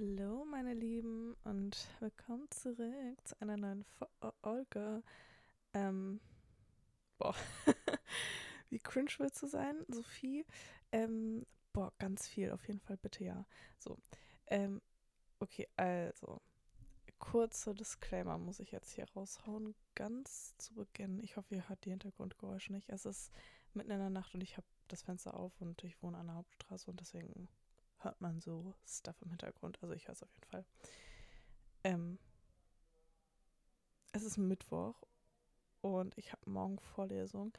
[0.00, 3.84] Hallo, meine Lieben, und willkommen zurück zu einer neuen
[4.42, 5.02] Folge.
[5.74, 6.20] Ähm,
[7.18, 7.34] boah,
[8.70, 10.46] wie cringe willst du sein, Sophie?
[10.92, 13.44] Ähm, boah, ganz viel, auf jeden Fall, bitte ja.
[13.80, 13.98] So,
[14.46, 14.80] ähm,
[15.40, 16.40] okay, also,
[17.18, 21.18] kurzer Disclaimer muss ich jetzt hier raushauen, ganz zu Beginn.
[21.24, 22.88] Ich hoffe, ihr hört die Hintergrundgeräusche nicht.
[22.88, 23.32] Es ist
[23.74, 26.36] mitten in der Nacht und ich habe das Fenster auf und ich wohne an der
[26.36, 27.48] Hauptstraße und deswegen
[28.00, 29.78] hört man so Stuff im Hintergrund.
[29.82, 30.64] Also ich höre es auf jeden Fall.
[31.84, 32.18] Ähm,
[34.12, 34.94] es ist Mittwoch
[35.80, 37.52] und ich habe morgen Vorlesung.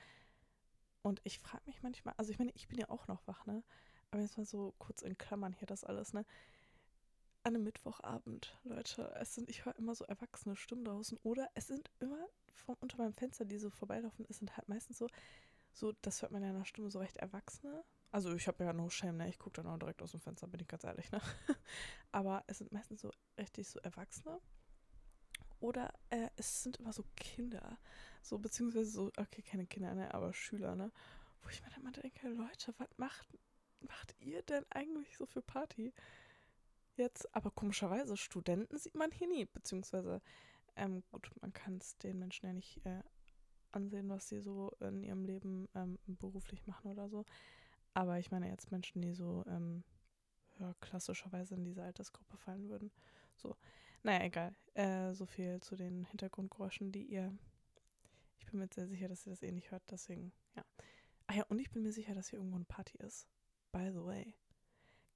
[1.02, 3.64] Und ich frage mich manchmal, also ich meine, ich bin ja auch noch wach, ne?
[4.12, 6.26] Aber jetzt mal so kurz in Klammern hier das alles, ne?
[7.44, 11.68] An einem Mittwochabend, Leute, es sind, ich höre immer so erwachsene Stimmen draußen oder es
[11.68, 15.08] sind immer vom, unter meinem Fenster, die so vorbeilaufen, es sind halt meistens so,
[15.72, 18.74] so, das hört man ja in der Stimme so recht Erwachsene, also ich habe ja
[18.74, 19.30] no shame, ne?
[19.30, 21.22] Ich gucke dann auch direkt aus dem Fenster, bin ich ganz ehrlich, ne?
[22.12, 24.40] Aber es sind meistens so richtig so Erwachsene.
[25.60, 27.78] Oder äh, es sind immer so Kinder.
[28.22, 30.92] So, beziehungsweise so, okay, keine Kinder, ne, aber Schüler, ne?
[31.42, 33.28] Wo ich mir dann mal denke, Leute, was macht,
[33.82, 35.94] macht ihr denn eigentlich so für Party?
[36.96, 40.22] Jetzt, aber komischerweise, Studenten sieht man hier nie, beziehungsweise,
[40.76, 43.04] ähm, gut, man kann es den Menschen ja nicht äh,
[43.72, 47.26] ansehen, was sie so in ihrem Leben ähm, beruflich machen oder so.
[48.00, 49.84] Aber ich meine jetzt Menschen, die so ähm,
[50.58, 52.94] ja, klassischerweise in diese Altersgruppe fallen würden.
[53.36, 53.58] So,
[54.04, 54.56] naja, egal.
[54.74, 57.38] Äh, so viel zu den Hintergrundgeräuschen, die ihr.
[58.38, 60.64] Ich bin mir sehr sicher, dass ihr das eh nicht hört, deswegen, ja.
[61.28, 63.28] Ah ja, und ich bin mir sicher, dass hier irgendwo eine Party ist.
[63.74, 64.34] By the way.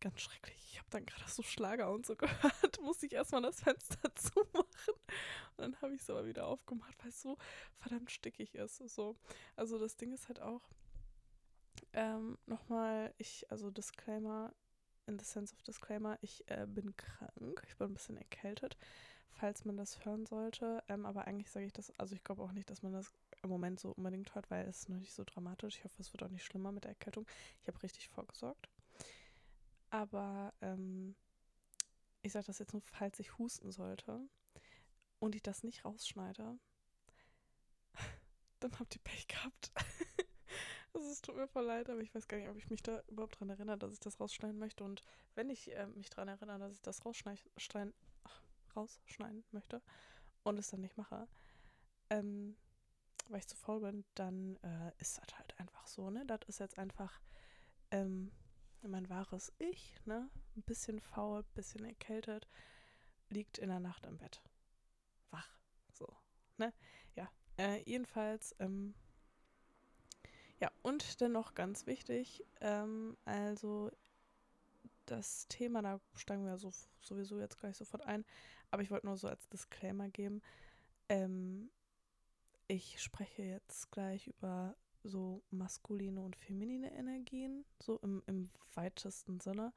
[0.01, 0.57] Ganz schrecklich.
[0.69, 2.81] Ich habe dann gerade so Schlager und so gehört.
[2.81, 4.93] Musste ich erstmal das Fenster zumachen.
[5.55, 7.37] Und dann habe ich es aber wieder aufgemacht, weil es so
[7.77, 8.75] verdammt stickig ist.
[8.89, 9.15] So.
[9.55, 10.69] Also das Ding ist halt auch,
[11.93, 14.53] ähm, nochmal, ich, also Disclaimer,
[15.07, 18.77] in the sense of Disclaimer, ich äh, bin krank, ich bin ein bisschen erkältet,
[19.29, 20.83] falls man das hören sollte.
[20.87, 23.11] Ähm, aber eigentlich sage ich das, also ich glaube auch nicht, dass man das
[23.43, 25.77] im Moment so unbedingt hört, weil es ist noch nicht so dramatisch.
[25.77, 27.27] Ich hoffe, es wird auch nicht schlimmer mit der Erkältung.
[27.61, 28.69] Ich habe richtig vorgesorgt.
[29.89, 31.15] Aber ähm,
[32.23, 34.21] ich sage das jetzt nur, falls ich husten sollte
[35.19, 36.57] und ich das nicht rausschneide,
[38.59, 39.71] dann habt ihr Pech gehabt.
[40.93, 43.01] Also es tut mir voll leid, aber ich weiß gar nicht, ob ich mich da
[43.07, 44.83] überhaupt dran erinnere, dass ich das rausschneiden möchte.
[44.83, 45.01] Und
[45.33, 47.93] wenn ich äh, mich dran erinnere, dass ich das rausschneiden,
[48.23, 48.41] ach,
[48.75, 49.81] rausschneiden möchte
[50.43, 51.27] und es dann nicht mache,
[52.11, 52.55] ähm,
[53.27, 56.25] weil ich zu faul bin, dann äh, ist das halt einfach so, ne?
[56.27, 57.21] Das ist jetzt einfach
[57.89, 58.31] ähm,
[58.81, 60.29] mein wahres Ich, ne?
[60.55, 62.47] Ein bisschen faul, ein bisschen erkältet,
[63.29, 64.41] liegt in der Nacht im Bett.
[65.31, 65.49] Wach.
[65.93, 66.07] So,
[66.57, 66.73] ne?
[67.15, 67.31] Ja.
[67.57, 68.93] Äh, jedenfalls, ähm,
[70.63, 73.91] ja, und dann noch ganz wichtig, ähm, also
[75.05, 78.23] das Thema, da steigen wir so, sowieso jetzt gleich sofort ein,
[78.71, 80.41] aber ich wollte nur so als Disclaimer geben,
[81.09, 81.69] ähm,
[82.67, 84.73] ich spreche jetzt gleich über
[85.03, 89.73] so maskuline und feminine Energien, so im, im weitesten Sinne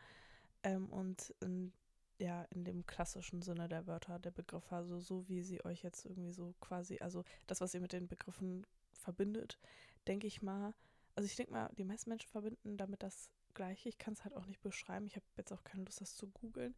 [0.63, 1.73] ähm, und in,
[2.19, 6.05] ja, in dem klassischen Sinne der Wörter, der Begriffe, also so wie sie euch jetzt
[6.05, 9.59] irgendwie so quasi, also das, was ihr mit den Begriffen verbindet,
[10.07, 10.75] denke ich mal.
[11.15, 13.89] Also ich denke mal, die meisten Menschen verbinden damit das Gleiche.
[13.89, 15.07] Ich kann es halt auch nicht beschreiben.
[15.07, 16.75] Ich habe jetzt auch keine Lust, das zu googeln.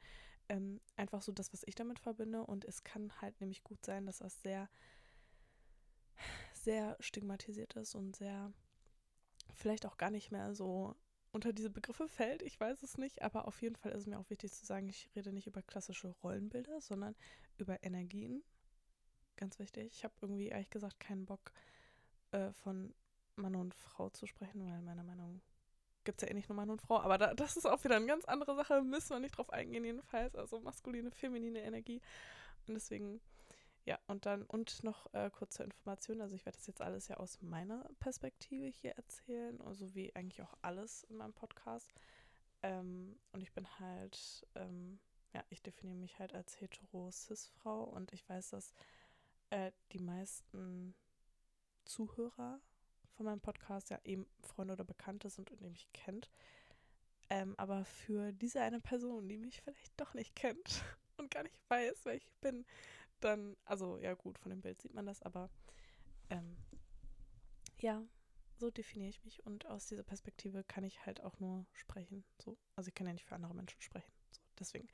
[0.48, 2.44] Ähm, einfach so das, was ich damit verbinde.
[2.44, 4.68] Und es kann halt nämlich gut sein, dass das sehr,
[6.54, 8.52] sehr stigmatisiert ist und sehr
[9.54, 10.94] vielleicht auch gar nicht mehr so
[11.32, 12.42] unter diese Begriffe fällt.
[12.42, 14.88] Ich weiß es nicht, aber auf jeden Fall ist es mir auch wichtig zu sagen,
[14.88, 17.14] ich rede nicht über klassische Rollenbilder, sondern
[17.58, 18.42] über Energien.
[19.36, 19.92] Ganz wichtig.
[19.92, 21.52] Ich habe irgendwie ehrlich gesagt keinen Bock,
[22.32, 22.94] äh, von
[23.38, 25.58] Mann und Frau zu sprechen, weil meiner Meinung nach
[26.08, 27.96] gibt es ja eh nicht nur Mann und Frau, aber da, das ist auch wieder
[27.96, 32.00] eine ganz andere Sache, müssen wir nicht drauf eingehen jedenfalls, also maskuline, feminine Energie.
[32.66, 33.20] Und deswegen,
[33.84, 37.18] ja, und dann, und noch äh, kurze Information, also ich werde das jetzt alles ja
[37.18, 41.92] aus meiner Perspektive hier erzählen, also wie eigentlich auch alles in meinem Podcast.
[42.62, 44.98] Ähm, und ich bin halt, ähm,
[45.34, 48.72] ja, ich definiere mich halt als hetero-cis-Frau und ich weiß, dass
[49.50, 50.94] äh, die meisten
[51.84, 52.62] Zuhörer
[53.18, 56.30] von meinem Podcast ja eben Freunde oder Bekannte sind und die mich kennt.
[57.28, 60.84] Ähm, aber für diese eine Person, die mich vielleicht doch nicht kennt
[61.18, 62.64] und gar nicht weiß, wer ich bin,
[63.18, 65.50] dann, also ja gut, von dem Bild sieht man das, aber
[66.30, 66.56] ähm,
[67.80, 68.00] ja,
[68.56, 72.24] so definiere ich mich und aus dieser Perspektive kann ich halt auch nur sprechen.
[72.38, 72.56] So.
[72.76, 74.12] Also ich kann ja nicht für andere Menschen sprechen.
[74.30, 74.88] So, deswegen.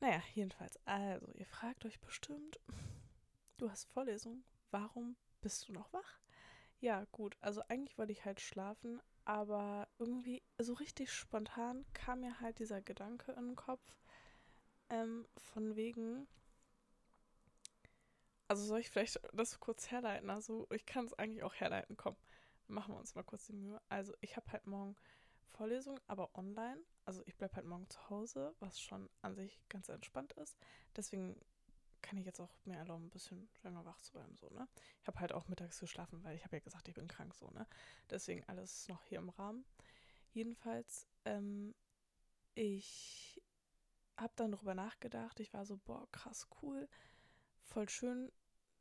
[0.00, 0.78] Naja, jedenfalls.
[0.86, 2.58] Also, ihr fragt euch bestimmt,
[3.58, 6.18] du hast Vorlesung, warum bist du noch wach?
[6.80, 7.36] Ja, gut.
[7.40, 12.80] Also eigentlich wollte ich halt schlafen, aber irgendwie so richtig spontan kam mir halt dieser
[12.82, 13.96] Gedanke in den Kopf.
[14.90, 16.26] ähm, von wegen,
[18.48, 20.30] also soll ich vielleicht das kurz herleiten?
[20.30, 21.96] Also ich kann es eigentlich auch herleiten.
[21.96, 22.16] Komm,
[22.66, 23.80] machen wir uns mal kurz die Mühe.
[23.88, 24.96] Also ich habe halt morgen
[25.48, 26.78] Vorlesung, aber online.
[27.04, 30.56] Also ich bleibe halt morgen zu Hause, was schon an sich ganz entspannt ist.
[30.96, 31.36] Deswegen
[32.10, 34.66] kann ich jetzt auch mir erlauben, ein bisschen länger wach zu bleiben, so, ne?
[35.00, 37.48] Ich habe halt auch mittags geschlafen, weil ich habe ja gesagt, ich bin krank, so,
[37.50, 37.68] ne?
[38.10, 39.64] Deswegen alles noch hier im Rahmen.
[40.32, 41.72] Jedenfalls, ähm,
[42.54, 43.40] ich
[44.16, 45.38] habe dann darüber nachgedacht.
[45.38, 46.88] Ich war so, boah, krass cool,
[47.62, 48.32] voll schön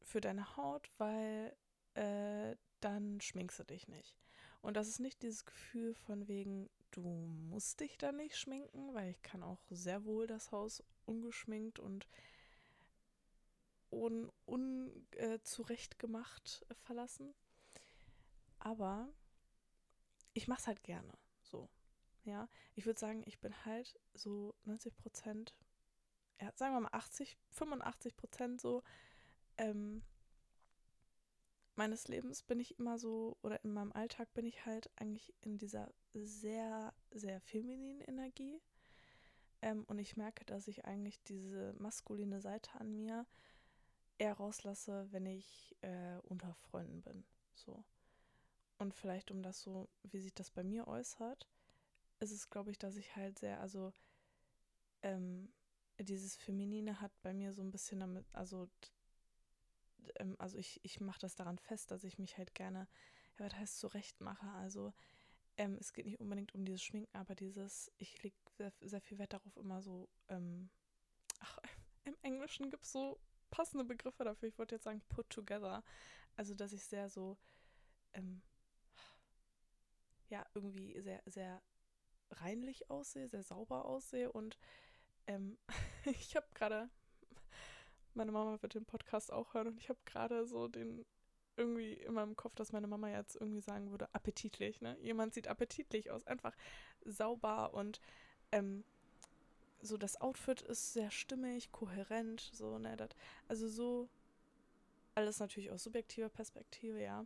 [0.02, 1.56] für deine Haut, weil
[1.94, 4.18] äh, dann schminkst du dich nicht.
[4.62, 9.12] Und das ist nicht dieses Gefühl von wegen, du musst dich dann nicht schminken, weil
[9.12, 12.08] ich kann auch sehr wohl das Haus ungeschminkt und
[13.89, 17.33] unzurechtgemacht un, äh, verlassen.
[18.59, 19.12] Aber
[20.33, 21.12] ich mache es halt gerne.
[21.41, 21.68] So.
[22.24, 22.47] Ja.
[22.75, 25.56] Ich würde sagen, ich bin halt so 90 Prozent,
[26.41, 28.83] ja, sagen wir mal 80, 85 Prozent so
[29.57, 30.03] ähm,
[31.80, 35.57] meines Lebens bin ich immer so, oder in meinem Alltag bin ich halt eigentlich in
[35.57, 38.62] dieser sehr, sehr femininen Energie.
[39.62, 43.25] Ähm, und ich merke, dass ich eigentlich diese maskuline Seite an mir
[44.19, 47.25] eher rauslasse, wenn ich äh, unter Freunden bin.
[47.56, 47.83] So.
[48.77, 51.48] Und vielleicht um das so, wie sich das bei mir äußert,
[52.19, 53.94] ist es, glaube ich, dass ich halt sehr, also
[55.01, 55.51] ähm,
[56.00, 58.69] dieses Feminine hat bei mir so ein bisschen damit, also
[60.16, 62.88] ähm, also ich, ich mache das daran fest, dass ich mich halt gerne,
[63.38, 64.48] ja, was heißt zurecht mache.
[64.54, 64.94] Also
[65.57, 69.18] ähm, es geht nicht unbedingt um dieses Schminken, aber dieses, ich lege sehr, sehr viel
[69.18, 70.69] Wert darauf immer so, ähm,
[71.39, 71.57] ach,
[72.06, 73.19] im Englischen gibt es so
[73.50, 74.50] passende Begriffe dafür.
[74.50, 75.84] Ich wollte jetzt sagen put together.
[76.36, 77.38] Also dass ich sehr so,
[78.13, 78.42] ähm,
[80.30, 81.62] ja, irgendwie sehr, sehr
[82.31, 84.57] reinlich aussehe, sehr sauber aussehe und
[85.28, 85.57] ähm,
[86.06, 86.90] ich habe gerade
[88.13, 91.06] meine Mama wird den Podcast auch hören und ich habe gerade so den
[91.56, 94.98] irgendwie in meinem Kopf, dass meine Mama jetzt irgendwie sagen würde, appetitlich, ne?
[95.02, 96.56] Jemand sieht appetitlich aus, einfach
[97.04, 98.00] sauber und
[98.52, 98.86] ähm,
[99.81, 102.98] so das Outfit ist sehr stimmig, kohärent, so, ne?
[102.98, 103.16] Dat,
[103.48, 104.10] also so
[105.16, 107.26] alles natürlich aus subjektiver Perspektive, ja.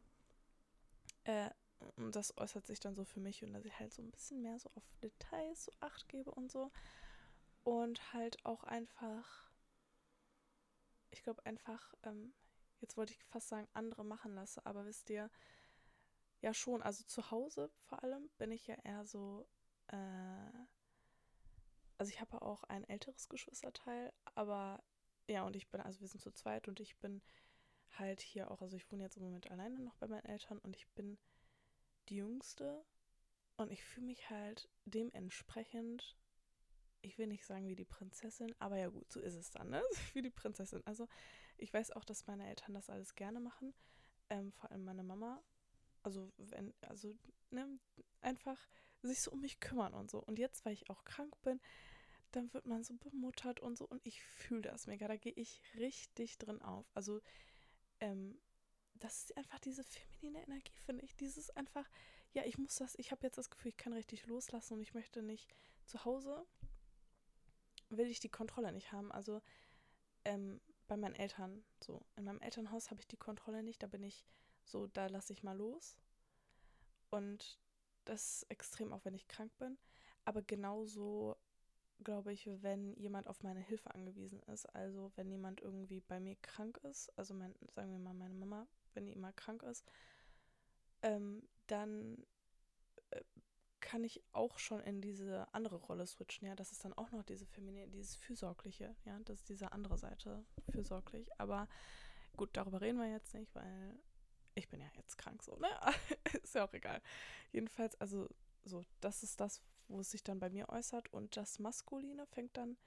[1.25, 1.49] Äh,
[1.97, 4.41] und das äußert sich dann so für mich und dass ich halt so ein bisschen
[4.41, 6.71] mehr so auf Details so Acht gebe und so.
[7.63, 9.43] Und halt auch einfach
[11.13, 12.33] ich glaube einfach, ähm,
[12.81, 15.29] jetzt wollte ich fast sagen, andere machen lasse, aber wisst ihr,
[16.41, 19.47] ja schon, also zu Hause vor allem bin ich ja eher so,
[19.87, 20.51] äh,
[22.03, 24.83] also ich habe auch ein älteres Geschwisterteil, aber
[25.29, 27.21] ja, und ich bin, also wir sind zu zweit und ich bin
[27.91, 30.75] halt hier auch, also ich wohne jetzt im Moment alleine noch bei meinen Eltern und
[30.75, 31.17] ich bin
[32.09, 32.83] die Jüngste
[33.55, 36.17] und ich fühle mich halt dementsprechend
[37.03, 39.81] ich will nicht sagen wie die Prinzessin, aber ja gut, so ist es dann, ne?
[40.13, 40.81] Wie die Prinzessin.
[40.85, 41.07] Also
[41.57, 43.73] ich weiß auch, dass meine Eltern das alles gerne machen.
[44.29, 45.41] Ähm, vor allem meine Mama.
[46.01, 47.13] Also wenn, also,
[47.49, 47.79] ne,
[48.21, 48.57] einfach
[49.01, 50.19] sich so um mich kümmern und so.
[50.19, 51.59] Und jetzt, weil ich auch krank bin,
[52.35, 53.85] dann wird man so bemuttert und so.
[53.85, 55.07] Und ich fühle das mega.
[55.07, 56.85] Da gehe ich richtig drin auf.
[56.93, 57.21] Also,
[57.99, 58.39] ähm,
[58.95, 61.15] das ist einfach diese feminine Energie, finde ich.
[61.15, 61.89] Dieses einfach,
[62.33, 64.93] ja, ich muss das, ich habe jetzt das Gefühl, ich kann richtig loslassen und ich
[64.93, 65.53] möchte nicht
[65.85, 66.45] zu Hause
[67.97, 69.11] will ich die Kontrolle nicht haben.
[69.11, 69.41] Also
[70.25, 72.05] ähm, bei meinen Eltern so.
[72.15, 73.83] In meinem Elternhaus habe ich die Kontrolle nicht.
[73.83, 74.25] Da bin ich
[74.65, 75.97] so, da lasse ich mal los.
[77.09, 77.59] Und
[78.05, 79.77] das ist extrem auch, wenn ich krank bin.
[80.25, 81.37] Aber genauso
[82.03, 84.65] glaube ich, wenn jemand auf meine Hilfe angewiesen ist.
[84.75, 88.67] Also wenn jemand irgendwie bei mir krank ist, also mein, sagen wir mal meine Mama,
[88.93, 89.85] wenn die immer krank ist,
[91.01, 92.25] ähm, dann
[93.83, 96.55] kann ich auch schon in diese andere Rolle switchen, ja.
[96.55, 99.19] Das ist dann auch noch diese feminine, dieses Fürsorgliche, ja.
[99.25, 101.29] Das ist diese andere Seite, fürsorglich.
[101.37, 101.67] Aber
[102.37, 103.99] gut, darüber reden wir jetzt nicht, weil
[104.55, 105.67] ich bin ja jetzt krank so, ne?
[106.43, 107.01] ist ja auch egal.
[107.51, 108.29] Jedenfalls, also
[108.63, 109.61] so, das ist das,
[109.93, 111.13] wo es sich dann bei mir äußert.
[111.13, 112.77] Und das Maskuline fängt dann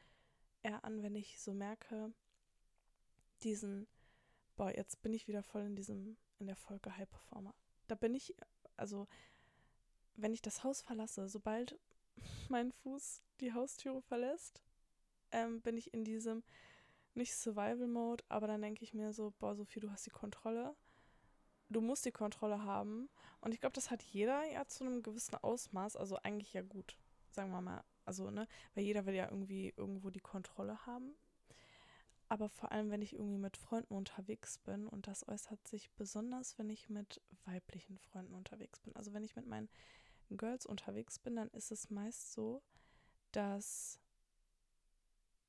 [0.62, 2.12] eher an, wenn ich so merke,
[3.42, 3.86] diesen,
[4.56, 7.54] boah, jetzt bin ich wieder voll in diesem, in der Folge High Performer.
[7.86, 8.34] Da bin ich,
[8.76, 9.06] also
[10.16, 11.78] wenn ich das Haus verlasse, sobald
[12.48, 14.62] mein Fuß die Haustüre verlässt,
[15.30, 16.42] ähm, bin ich in diesem
[17.14, 20.76] nicht Survival-Mode, aber dann denke ich mir so, boah, Sophie, du hast die Kontrolle.
[21.68, 23.08] Du musst die Kontrolle haben.
[23.40, 25.96] Und ich glaube, das hat jeder ja zu einem gewissen Ausmaß.
[25.96, 26.96] Also eigentlich ja gut,
[27.30, 27.84] sagen wir mal.
[28.04, 31.16] Also, ne, weil jeder will ja irgendwie irgendwo die Kontrolle haben.
[32.28, 36.58] Aber vor allem, wenn ich irgendwie mit Freunden unterwegs bin, und das äußert sich besonders,
[36.58, 38.94] wenn ich mit weiblichen Freunden unterwegs bin.
[38.96, 39.68] Also wenn ich mit meinen
[40.30, 42.62] Girls unterwegs bin, dann ist es meist so,
[43.30, 44.00] dass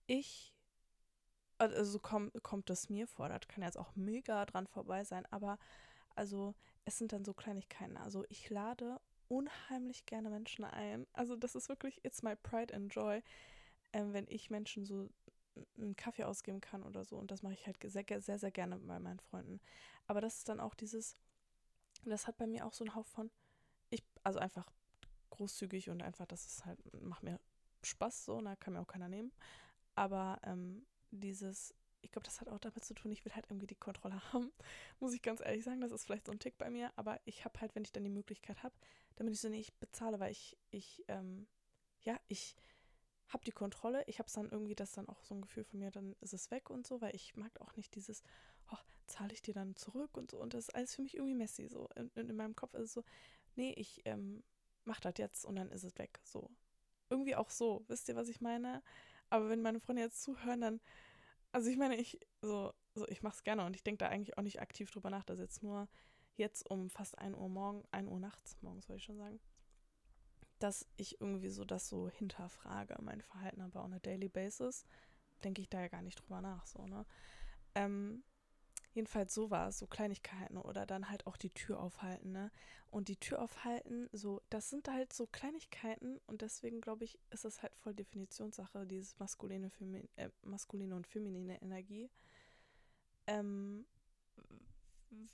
[0.05, 0.53] ich,
[1.57, 5.25] also so komm, kommt es mir vor, das kann jetzt auch mega dran vorbei sein,
[5.31, 5.57] aber
[6.17, 6.55] also
[6.85, 7.97] es sind dann so Kleinigkeiten.
[7.97, 11.05] Also ich lade unheimlich gerne Menschen ein.
[11.13, 13.21] Also das ist wirklich, it's my pride and joy,
[13.93, 15.09] ähm, wenn ich Menschen so
[15.77, 17.17] einen Kaffee ausgeben kann oder so.
[17.17, 19.59] Und das mache ich halt sehr, sehr, sehr gerne bei meinen Freunden.
[20.05, 21.17] Aber das ist dann auch dieses,
[22.05, 23.31] das hat bei mir auch so einen Hauch von,
[23.89, 24.71] ich, also einfach
[25.31, 27.39] großzügig und einfach, das ist halt, macht mir
[27.83, 29.31] Spaß so, da kann mir auch keiner nehmen.
[29.95, 31.73] Aber ähm, dieses,
[32.07, 34.51] ich glaube, das hat auch damit zu tun, ich will halt irgendwie die Kontrolle haben.
[34.99, 37.43] Muss ich ganz ehrlich sagen, das ist vielleicht so ein Tick bei mir, aber ich
[37.43, 38.73] habe halt, wenn ich dann die Möglichkeit habe,
[39.17, 41.47] damit ich so, nee, ich bezahle, weil ich, ich, ähm,
[42.01, 42.55] ja, ich
[43.27, 45.79] habe die Kontrolle, ich habe es dann irgendwie, das dann auch so ein Gefühl von
[45.79, 48.23] mir, dann ist es weg und so, weil ich mag auch nicht dieses,
[48.71, 51.35] oh, zahle ich dir dann zurück und so und das ist alles für mich irgendwie
[51.35, 51.89] messy, so.
[51.95, 53.03] In, in, in meinem Kopf ist es so,
[53.55, 54.43] nee, ich ähm,
[54.85, 56.49] mach das jetzt und dann ist es weg, so.
[57.09, 58.81] Irgendwie auch so, wisst ihr, was ich meine?
[59.29, 60.81] Aber wenn meine Freunde jetzt zuhören, dann
[61.51, 64.37] also ich meine, ich so, so ich mache es gerne und ich denke da eigentlich
[64.37, 65.87] auch nicht aktiv drüber nach, dass jetzt nur
[66.35, 69.39] jetzt um fast 1 Uhr morgen, 1 Uhr nachts, morgens soll ich schon sagen,
[70.59, 74.85] dass ich irgendwie so das so hinterfrage, mein Verhalten aber on a daily basis,
[75.43, 77.05] denke ich da ja gar nicht drüber nach, so, ne?
[77.75, 78.23] Ähm,
[78.97, 82.49] Jedenfalls so war es, so Kleinigkeiten oder dann halt auch die Tür aufhalten, ne?
[82.89, 87.45] Und die Tür aufhalten, so, das sind halt so Kleinigkeiten und deswegen glaube ich, ist
[87.45, 92.09] es halt voll Definitionssache, dieses maskuline, Femi äh, maskuline und feminine Energie.
[93.27, 93.85] Ähm,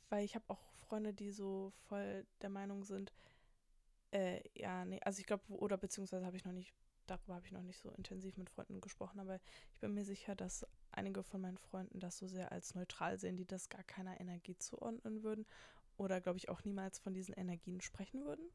[0.10, 3.14] weil ich habe auch Freunde, die so voll der Meinung sind,
[4.12, 6.74] äh, ja, nee, also ich glaube, oder beziehungsweise habe ich noch nicht
[7.08, 9.40] darüber habe ich noch nicht so intensiv mit Freunden gesprochen, aber
[9.74, 13.38] ich bin mir sicher, dass einige von meinen Freunden das so sehr als neutral sehen,
[13.38, 15.46] die das gar keiner Energie zuordnen würden
[15.98, 18.50] oder, glaube ich, auch niemals von diesen Energien sprechen würden.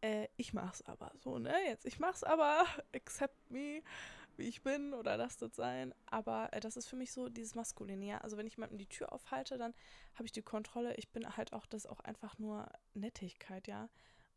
[0.00, 1.54] Äh, ich es aber so, ne?
[1.66, 3.82] Jetzt, ich mache es aber, accept me,
[4.36, 5.92] wie ich bin oder lasst es sein.
[6.06, 9.12] Aber äh, das ist für mich so dieses Maskuline, Also wenn ich jemandem die Tür
[9.12, 9.74] aufhalte, dann
[10.14, 10.94] habe ich die Kontrolle.
[10.94, 13.88] Ich bin halt auch, das auch einfach nur Nettigkeit, ja.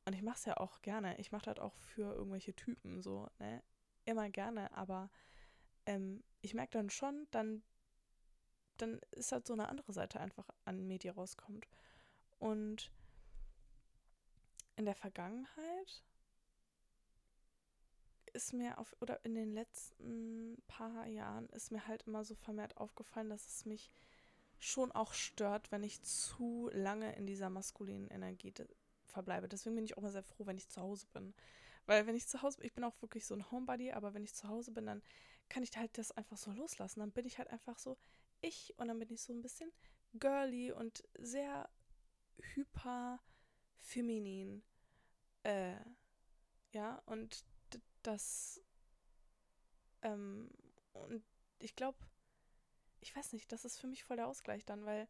[0.06, 1.18] Und ich mache es ja auch gerne.
[1.20, 3.64] Ich mache das auch für irgendwelche Typen so, ne?
[4.06, 5.12] Immer gerne, aber
[5.86, 7.62] ähm, ich merke dann schon, dann,
[8.78, 11.68] dann ist halt so eine andere Seite einfach an mir, die rauskommt.
[12.40, 12.92] Und
[14.76, 16.04] in der Vergangenheit
[18.34, 22.78] ist mir auf, oder in den letzten paar Jahren ist mir halt immer so vermehrt
[22.78, 23.92] aufgefallen, dass es mich
[24.58, 28.52] schon auch stört, wenn ich zu lange in dieser maskulinen Energie
[29.12, 29.48] verbleibe.
[29.48, 31.34] Deswegen bin ich auch mal sehr froh, wenn ich zu Hause bin.
[31.86, 34.24] Weil wenn ich zu Hause bin, ich bin auch wirklich so ein Homebody, aber wenn
[34.24, 35.02] ich zu Hause bin, dann
[35.50, 37.00] kann ich halt das einfach so loslassen.
[37.00, 37.98] Dann bin ich halt einfach so
[38.42, 39.72] ich und dann bin ich so ein bisschen
[40.14, 41.70] girly und sehr
[42.56, 43.20] hyper
[43.80, 44.64] feminin.
[45.44, 45.76] Äh,
[46.72, 47.44] ja, und
[48.04, 48.62] das,
[50.02, 50.50] ähm,
[50.94, 51.24] und
[51.60, 51.98] ich glaube,
[53.02, 55.08] ich weiß nicht, das ist für mich voll der Ausgleich dann, weil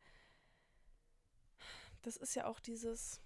[2.02, 3.22] das ist ja auch dieses,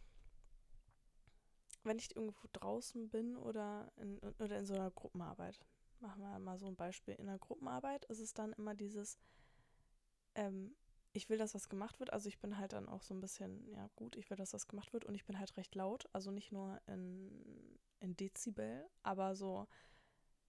[1.85, 5.59] wenn ich irgendwo draußen bin oder in, oder in so einer Gruppenarbeit,
[5.99, 9.17] machen wir mal so ein Beispiel, in einer Gruppenarbeit ist es dann immer dieses,
[10.35, 10.75] ähm,
[11.13, 13.67] ich will, dass was gemacht wird, also ich bin halt dann auch so ein bisschen,
[13.69, 15.05] ja gut, ich will, dass was gemacht wird.
[15.05, 19.67] Und ich bin halt recht laut, also nicht nur in, in Dezibel, aber so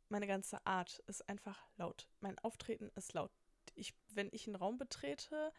[0.08, 2.08] meine ganze Art ist einfach laut.
[2.20, 3.30] Mein Auftreten ist laut.
[3.74, 5.52] Ich, wenn ich einen Raum betrete,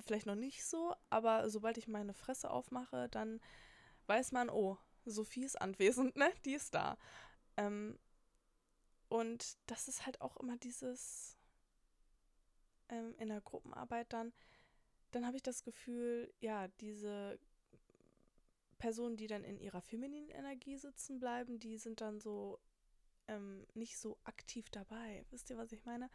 [0.00, 3.40] vielleicht noch nicht so, aber sobald ich meine Fresse aufmache, dann
[4.10, 6.32] weiß man, oh, Sophie ist anwesend, ne?
[6.44, 6.98] Die ist da.
[7.56, 7.96] Ähm,
[9.08, 11.36] und das ist halt auch immer dieses
[12.88, 14.32] ähm, in der Gruppenarbeit dann,
[15.12, 17.38] dann habe ich das Gefühl, ja, diese
[18.78, 22.58] Personen, die dann in ihrer femininen Energie sitzen bleiben, die sind dann so
[23.28, 25.24] ähm, nicht so aktiv dabei.
[25.30, 26.10] Wisst ihr, was ich meine?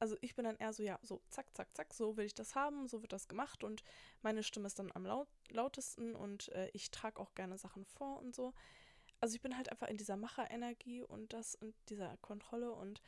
[0.00, 2.54] Also ich bin dann eher so, ja, so zack, zack, zack, so will ich das
[2.54, 3.84] haben, so wird das gemacht und
[4.22, 8.18] meine Stimme ist dann am laut, lautesten und äh, ich trage auch gerne Sachen vor
[8.18, 8.54] und so.
[9.20, 13.02] Also ich bin halt einfach in dieser Macherenergie und das und dieser Kontrolle und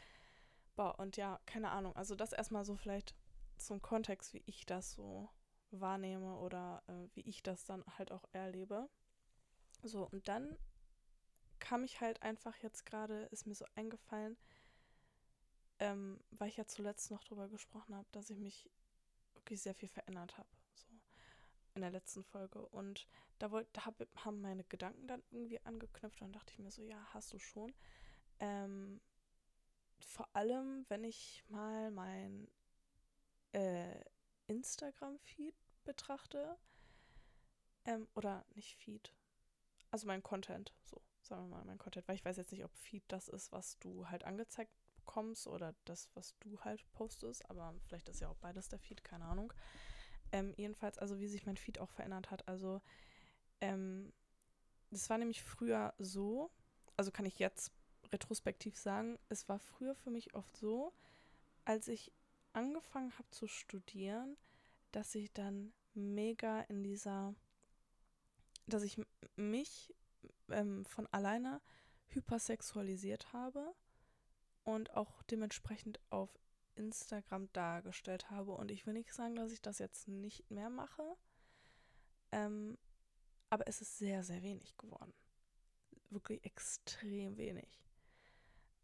[0.77, 1.97] boah, und ja, keine Ahnung.
[1.97, 3.15] Also das erstmal so vielleicht
[3.57, 5.31] zum Kontext, wie ich das so
[5.71, 8.91] wahrnehme oder äh, wie ich das dann halt auch erlebe.
[9.83, 10.59] So, und dann
[11.59, 14.37] kam ich halt einfach jetzt gerade, ist mir so eingefallen,
[15.83, 18.71] ähm, weil ich ja zuletzt noch darüber gesprochen habe, dass ich mich
[19.35, 20.49] wirklich sehr viel verändert habe.
[20.75, 20.87] So
[21.75, 22.65] in der letzten Folge.
[22.69, 23.09] Und
[23.41, 26.83] da, wollt, da hab, haben meine Gedanken dann irgendwie angeknüpft und dachte ich mir so,
[26.83, 27.75] ja, hast du schon.
[28.39, 29.01] Ähm,
[29.99, 32.49] vor allem, wenn ich mal mein
[33.51, 34.05] äh,
[34.47, 36.57] Instagram-Feed betrachte,
[37.87, 39.13] ähm, oder nicht Feed,
[39.91, 42.73] also mein Content, so, sagen wir mal, mein Content, weil ich weiß jetzt nicht, ob
[42.77, 44.73] Feed das ist, was du halt angezeigt
[45.05, 47.49] bekommst oder das, was du halt postest.
[47.51, 49.53] Aber vielleicht ist ja auch beides der Feed, keine Ahnung.
[50.33, 52.49] Ähm, jedenfalls, also wie sich mein Feed auch verändert hat.
[52.49, 52.81] Also,
[53.61, 54.13] ähm,
[54.91, 56.51] das war nämlich früher so,
[56.97, 57.73] also kann ich jetzt
[58.13, 60.93] retrospektiv sagen, es war früher für mich oft so,
[61.65, 62.13] als ich
[62.53, 64.37] angefangen habe zu studieren,
[64.91, 67.35] dass ich dann mega in dieser,
[68.67, 69.01] dass ich
[69.37, 69.95] mich
[70.51, 71.61] ähm, von alleine
[72.09, 73.75] hypersexualisiert habe
[74.65, 76.31] und auch dementsprechend auf
[76.75, 78.53] Instagram dargestellt habe.
[78.53, 81.17] Und ich will nicht sagen, dass ich das jetzt nicht mehr mache,
[82.33, 82.79] ähm,
[83.51, 85.13] aber es ist sehr, sehr wenig geworden.
[86.11, 87.83] Wirklich extrem wenig.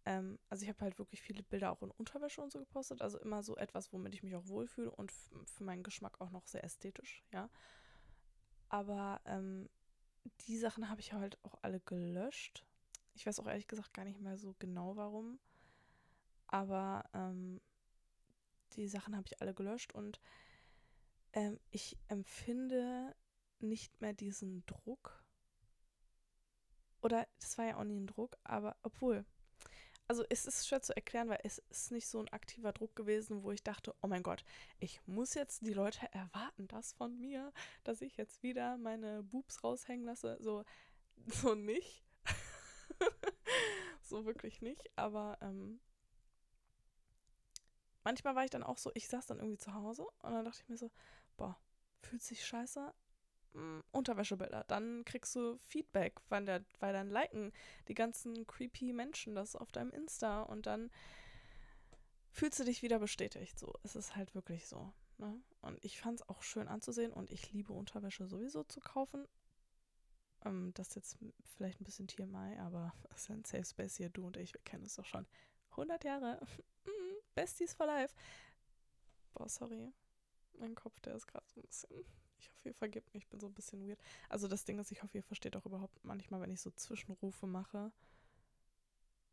[0.04, 3.02] Ähm, also ich habe halt wirklich viele Bilder auch in Unterwäsche und so gepostet.
[3.02, 6.46] Also immer so etwas, womit ich mich auch wohlfühle und für meinen Geschmack auch noch
[6.46, 7.50] sehr ästhetisch, ja.
[8.68, 9.68] Aber ähm,
[10.46, 12.64] die Sachen habe ich halt auch alle gelöscht.
[13.14, 15.38] Ich weiß auch ehrlich gesagt gar nicht mehr so genau warum.
[16.48, 17.60] Aber ähm,
[18.72, 20.20] die Sachen habe ich alle gelöscht und
[21.32, 23.14] ähm, ich empfinde
[23.60, 25.24] nicht mehr diesen Druck.
[27.00, 29.24] Oder das war ja auch nie ein Druck, aber obwohl,
[30.08, 33.42] also es ist schwer zu erklären, weil es ist nicht so ein aktiver Druck gewesen,
[33.42, 34.44] wo ich dachte, oh mein Gott,
[34.80, 37.52] ich muss jetzt, die Leute erwarten das von mir,
[37.84, 40.38] dass ich jetzt wieder meine Boobs raushängen lasse.
[40.40, 40.64] So,
[41.26, 42.04] so nicht.
[44.02, 44.90] so wirklich nicht.
[44.96, 45.80] Aber ähm,
[48.08, 50.62] manchmal war ich dann auch so, ich saß dann irgendwie zu Hause und dann dachte
[50.62, 50.90] ich mir so,
[51.36, 51.58] boah,
[52.00, 52.94] fühlt sich scheiße
[53.52, 54.64] mh, Unterwäschebilder.
[54.66, 57.52] Dann kriegst du Feedback, weil, der, weil dann liken
[57.86, 60.90] die ganzen creepy Menschen das auf deinem Insta und dann
[62.30, 63.58] fühlst du dich wieder bestätigt.
[63.58, 64.90] So, es ist halt wirklich so.
[65.18, 65.38] Ne?
[65.60, 69.28] Und ich fand es auch schön anzusehen und ich liebe Unterwäsche sowieso zu kaufen.
[70.46, 71.18] Ähm, das ist jetzt
[71.56, 74.08] vielleicht ein bisschen TMI, aber es ist ein Safe Space hier.
[74.08, 75.26] Du und ich, wir kennen es doch schon
[75.72, 76.40] 100 Jahre.
[77.38, 78.14] Besties for life.
[79.34, 79.92] Boah, sorry.
[80.58, 82.04] Mein Kopf, der ist gerade so ein bisschen
[82.40, 84.00] ich hoffe, ihr vergibt mich, ich bin so ein bisschen weird.
[84.28, 87.46] Also das Ding ist, ich hoffe, ihr versteht auch überhaupt manchmal, wenn ich so Zwischenrufe
[87.46, 87.92] mache,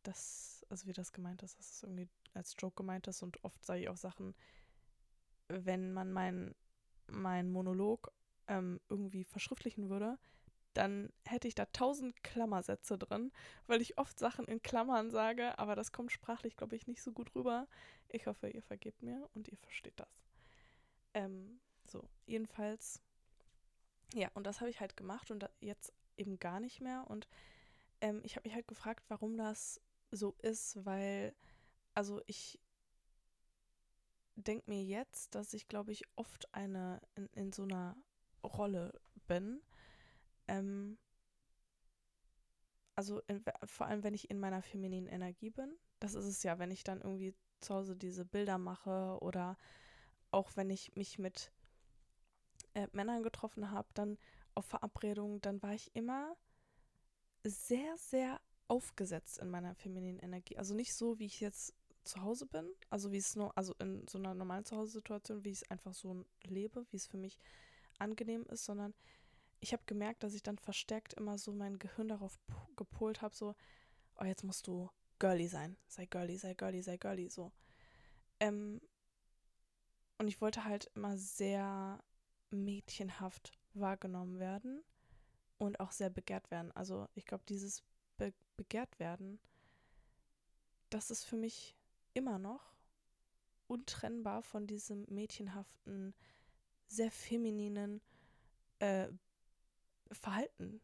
[0.04, 3.64] dass, also wie das gemeint ist, dass es irgendwie als Joke gemeint ist und oft
[3.66, 4.36] sage ich auch Sachen,
[5.48, 6.56] wenn man meinen
[7.08, 8.12] mein Monolog
[8.48, 10.18] ähm, irgendwie verschriftlichen würde,
[10.78, 13.32] dann hätte ich da tausend Klammersätze drin,
[13.68, 17.12] weil ich oft Sachen in Klammern sage, aber das kommt sprachlich, glaube ich, nicht so
[17.12, 17.68] gut rüber.
[18.10, 20.10] Ich hoffe, ihr vergebt mir und ihr versteht das.
[21.14, 23.02] Ähm, so, jedenfalls,
[24.14, 27.06] ja, und das habe ich halt gemacht und jetzt eben gar nicht mehr.
[27.08, 27.28] Und
[28.02, 31.34] ähm, ich habe mich halt gefragt, warum das so ist, weil,
[31.94, 32.60] also ich
[34.36, 37.96] denke mir jetzt, dass ich, glaube ich, oft eine in, in so einer
[38.44, 38.94] Rolle
[39.28, 39.62] bin.
[40.48, 40.98] Ähm,
[42.96, 45.76] also in, vor allem, wenn ich in meiner femininen Energie bin.
[46.00, 49.58] Das ist es ja, wenn ich dann irgendwie zu Hause diese Bilder mache oder
[50.32, 51.52] auch wenn ich mich mit
[52.74, 54.18] äh, Männern getroffen habe, dann
[54.54, 56.36] auf Verabredungen, dann war ich immer
[57.44, 60.58] sehr, sehr aufgesetzt in meiner femininen Energie.
[60.58, 64.08] Also nicht so, wie ich jetzt zu Hause bin, also wie es nur, also in
[64.08, 67.38] so einer normalen Zuhause-Situation, wie ich es einfach so lebe, wie es für mich
[67.98, 68.94] angenehm ist, sondern
[69.66, 72.38] ich habe gemerkt, dass ich dann verstärkt immer so mein Gehirn darauf
[72.76, 73.56] gepolt habe, so,
[74.20, 77.52] oh, jetzt musst du girly sein, sei girly, sei girly, sei girly, so.
[78.40, 78.80] Ähm,
[80.20, 82.00] und ich wollte halt immer sehr
[82.52, 84.84] mädchenhaft wahrgenommen werden
[85.58, 86.72] und auch sehr begehrt werden.
[86.74, 87.84] Also ich glaube, dieses
[88.18, 89.40] Be begehrt werden,
[90.92, 91.76] das ist für mich
[92.14, 92.76] immer noch
[93.66, 96.14] untrennbar von diesem mädchenhaften,
[96.88, 98.00] sehr femininen
[98.78, 99.08] äh,
[100.12, 100.82] Verhalten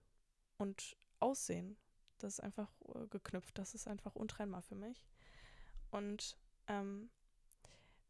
[0.57, 1.77] und Aussehen.
[2.17, 5.07] Das ist einfach äh, geknüpft, das ist einfach untrennbar für mich.
[5.89, 7.09] Und ähm,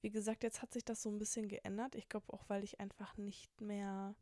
[0.01, 1.95] wie gesagt, jetzt hat sich das so ein bisschen geändert.
[1.95, 4.15] Ich glaube auch, weil ich einfach nicht mehr.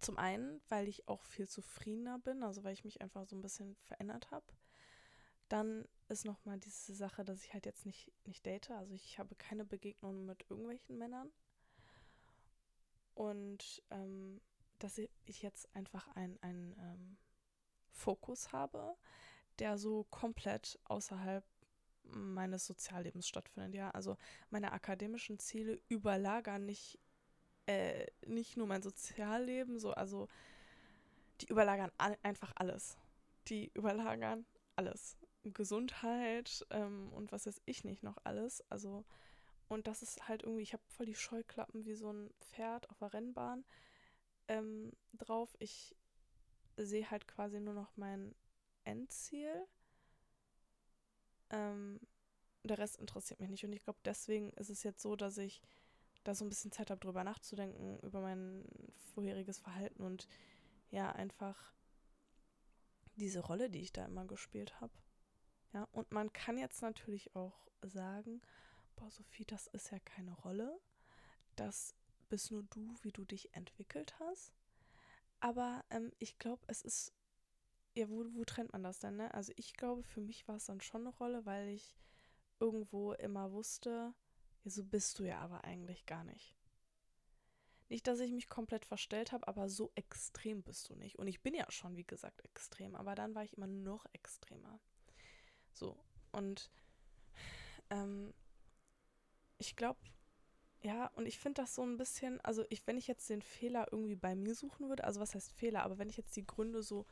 [0.00, 3.42] Zum einen, weil ich auch viel zufriedener bin, also weil ich mich einfach so ein
[3.42, 4.46] bisschen verändert habe.
[5.48, 8.70] Dann ist nochmal diese Sache, dass ich halt jetzt nicht, nicht date.
[8.70, 11.30] Also ich habe keine Begegnungen mit irgendwelchen Männern.
[13.14, 14.40] Und ähm,
[14.78, 17.16] dass ich jetzt einfach einen ähm,
[17.90, 18.96] Fokus habe,
[19.58, 21.44] der so komplett außerhalb
[22.04, 23.74] meines Soziallebens stattfindet.
[23.74, 24.16] Ja, also
[24.50, 26.98] meine akademischen Ziele überlagern nicht,
[27.66, 30.28] äh, nicht nur mein Sozialleben, so, also
[31.40, 32.96] die überlagern all, einfach alles.
[33.48, 35.16] Die überlagern alles.
[35.44, 38.62] Gesundheit ähm, und was weiß ich nicht noch alles.
[38.70, 39.04] Also,
[39.68, 42.98] und das ist halt irgendwie, ich habe voll die Scheuklappen wie so ein Pferd auf
[42.98, 43.64] der Rennbahn
[44.48, 45.54] ähm, drauf.
[45.58, 45.94] Ich
[46.76, 48.34] sehe halt quasi nur noch mein
[48.84, 49.66] Endziel
[51.50, 52.00] ähm,
[52.64, 53.64] der Rest interessiert mich nicht.
[53.64, 55.62] Und ich glaube, deswegen ist es jetzt so, dass ich
[56.24, 58.64] da so ein bisschen Zeit habe, drüber nachzudenken, über mein
[59.14, 60.28] vorheriges Verhalten und
[60.90, 61.72] ja, einfach
[63.16, 64.92] diese Rolle, die ich da immer gespielt habe.
[65.72, 68.40] Ja, und man kann jetzt natürlich auch sagen,
[68.96, 70.78] boah, Sophie, das ist ja keine Rolle.
[71.56, 71.94] Das
[72.28, 74.52] bist nur du, wie du dich entwickelt hast.
[75.40, 77.12] Aber ähm, ich glaube, es ist,
[77.94, 79.32] ja, wo, wo trennt man das denn, ne?
[79.34, 81.96] Also ich glaube, für mich war es dann schon eine Rolle, weil ich
[82.60, 84.14] irgendwo immer wusste,
[84.64, 86.54] ja, so bist du ja aber eigentlich gar nicht.
[87.88, 91.18] Nicht, dass ich mich komplett verstellt habe, aber so extrem bist du nicht.
[91.18, 94.78] Und ich bin ja schon, wie gesagt, extrem, aber dann war ich immer noch extremer.
[95.72, 95.96] So,
[96.32, 96.70] und
[97.90, 98.34] ähm,
[99.56, 99.98] ich glaube,
[100.80, 103.88] ja, und ich finde das so ein bisschen, also ich, wenn ich jetzt den Fehler
[103.90, 106.82] irgendwie bei mir suchen würde, also was heißt Fehler, aber wenn ich jetzt die Gründe
[106.82, 107.06] so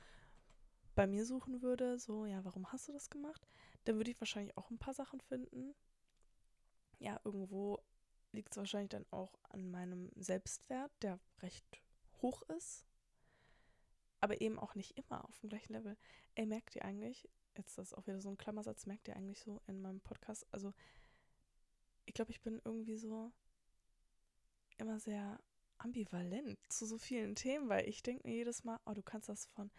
[0.94, 3.46] bei mir suchen würde, so, ja, warum hast du das gemacht,
[3.84, 5.74] dann würde ich wahrscheinlich auch ein paar Sachen finden.
[6.98, 7.80] Ja, irgendwo
[8.32, 11.82] liegt es wahrscheinlich dann auch an meinem Selbstwert, der recht
[12.22, 12.86] hoch ist.
[14.20, 15.96] Aber eben auch nicht immer auf dem gleichen Level.
[16.36, 19.40] Ey, merkt ihr eigentlich, jetzt das ist auch wieder so ein Klammersatz, merkt ihr eigentlich
[19.40, 20.72] so in meinem Podcast, also
[22.06, 23.32] ich glaube, ich bin irgendwie so
[24.78, 25.38] immer sehr
[25.78, 29.46] ambivalent zu so vielen Themen, weil ich denke mir jedes Mal, oh, du kannst das
[29.46, 29.70] von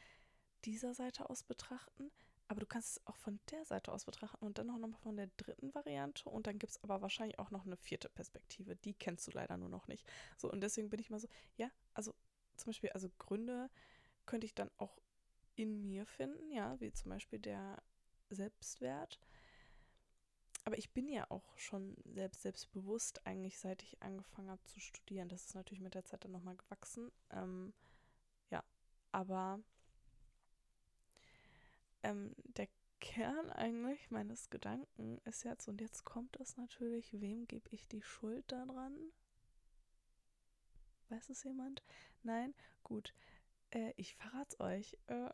[0.65, 2.11] dieser Seite aus betrachten,
[2.47, 5.17] aber du kannst es auch von der Seite aus betrachten und dann auch nochmal von
[5.17, 8.75] der dritten Variante und dann gibt es aber wahrscheinlich auch noch eine vierte Perspektive.
[8.77, 10.05] Die kennst du leider nur noch nicht.
[10.37, 12.13] So, und deswegen bin ich mal so, ja, also
[12.55, 13.69] zum Beispiel, also Gründe
[14.25, 14.97] könnte ich dann auch
[15.55, 17.81] in mir finden, ja, wie zum Beispiel der
[18.29, 19.19] Selbstwert.
[20.67, 25.29] Aber ich bin ja auch schon selbst selbstbewusst eigentlich, seit ich angefangen habe zu studieren.
[25.29, 27.09] Das ist natürlich mit der Zeit dann nochmal gewachsen.
[27.29, 27.73] Ähm,
[28.49, 28.61] ja,
[29.13, 29.61] aber
[32.03, 32.67] ähm, der
[32.99, 38.01] Kern eigentlich meines Gedanken ist jetzt, und jetzt kommt es natürlich, wem gebe ich die
[38.01, 39.13] Schuld daran?
[41.07, 41.81] Weiß es jemand?
[42.23, 42.53] Nein?
[42.83, 43.13] Gut.
[43.69, 44.97] Äh, ich verrate es euch.
[45.07, 45.29] Äh,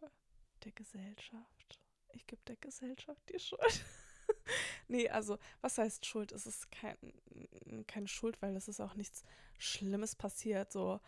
[0.63, 1.79] der Gesellschaft.
[2.09, 3.83] Ich gebe der Gesellschaft die Schuld.
[4.87, 6.31] nee, also, was heißt Schuld?
[6.31, 6.97] Es ist kein,
[7.87, 9.23] keine Schuld, weil es ist auch nichts
[9.57, 10.71] Schlimmes passiert.
[10.71, 10.99] So,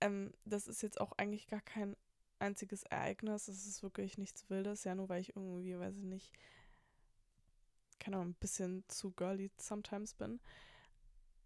[0.00, 1.96] ähm, das ist jetzt auch eigentlich gar kein
[2.38, 3.48] einziges Ereignis.
[3.48, 4.84] Es ist wirklich nichts Wildes.
[4.84, 6.32] Ja, nur weil ich irgendwie, weiß ich nicht,
[7.98, 10.40] keine Ahnung, ein bisschen zu girly sometimes bin.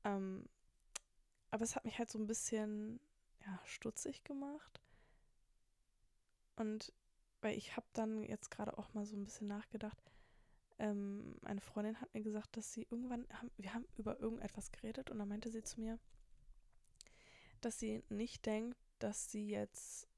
[0.05, 0.49] Ähm,
[1.51, 3.01] aber es hat mich halt so ein bisschen,
[3.47, 4.81] ja, stutzig gemacht.
[6.57, 6.93] Und
[7.41, 10.03] weil ich habe dann jetzt gerade auch mal so ein bisschen nachgedacht.
[10.79, 15.11] Ähm, eine Freundin hat mir gesagt, dass sie irgendwann, haben, wir haben über irgendetwas geredet
[15.11, 15.99] und dann meinte sie zu mir,
[17.61, 20.09] dass sie nicht denkt, dass sie jetzt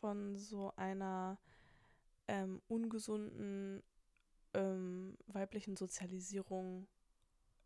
[0.00, 1.38] von so einer
[2.28, 3.82] ähm, ungesunden
[4.54, 6.86] ähm, weiblichen Sozialisierung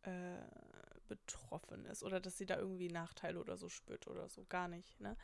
[0.03, 0.39] äh,
[1.09, 4.45] betroffen ist oder dass sie da irgendwie Nachteile oder so spürt oder so.
[4.49, 5.17] Gar nicht, ne?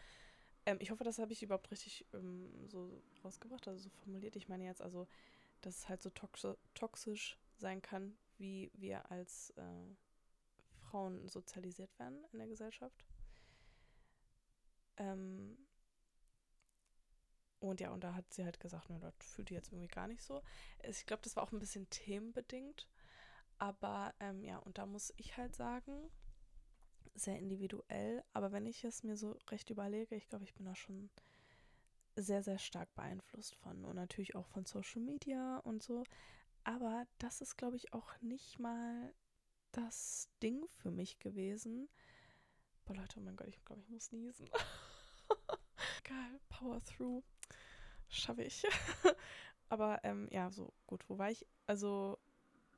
[0.67, 4.37] Ähm, ich hoffe, das habe ich überhaupt richtig ähm, so rausgebracht, also so formuliert.
[4.37, 5.07] Ich meine jetzt also,
[5.67, 9.97] dass es halt so toxi toxisch sein kann, wie wir als äh,
[10.77, 13.05] Frauen sozialisiert werden in der Gesellschaft.
[14.97, 15.57] Ähm,
[17.61, 20.07] und ja, und da hat sie halt gesagt, ne, das fühlt die jetzt irgendwie gar
[20.07, 20.43] nicht so.
[20.83, 22.89] Ich glaube, das war auch ein bisschen themenbedingt.
[23.59, 26.11] Aber ähm, ja, und da muss ich halt sagen,
[27.15, 28.23] sehr individuell.
[28.33, 31.11] Aber wenn ich es mir so recht überlege, ich glaube, ich bin da schon
[32.17, 33.85] sehr, sehr stark beeinflusst von.
[33.85, 36.05] Und natürlich auch von Social Media und so.
[36.65, 39.13] Aber das ist, glaube ich, auch nicht mal
[39.73, 41.89] das Ding für mich gewesen.
[42.85, 44.49] Boah, Leute, oh mein Gott, ich glaube, ich muss niesen.
[46.05, 47.23] Geil, Power Through
[48.09, 48.65] schaffe ich.
[49.69, 51.47] Aber ähm, ja, so gut, wo war ich?
[51.67, 52.19] Also,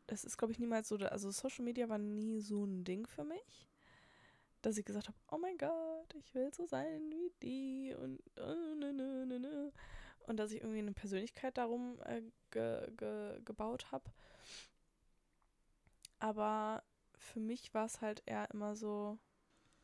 [0.06, 3.24] es ist, glaube ich, niemals so, also Social Media war nie so ein Ding für
[3.24, 3.68] mich,
[4.66, 8.92] dass ich gesagt habe, oh mein Gott, ich will so sein wie die und ne,
[8.92, 9.72] ne, ne, ne.
[10.26, 14.10] und dass ich irgendwie eine Persönlichkeit darum äh, ge, ge, gebaut habe.
[16.18, 16.82] Aber
[17.16, 19.20] für mich war es halt eher immer so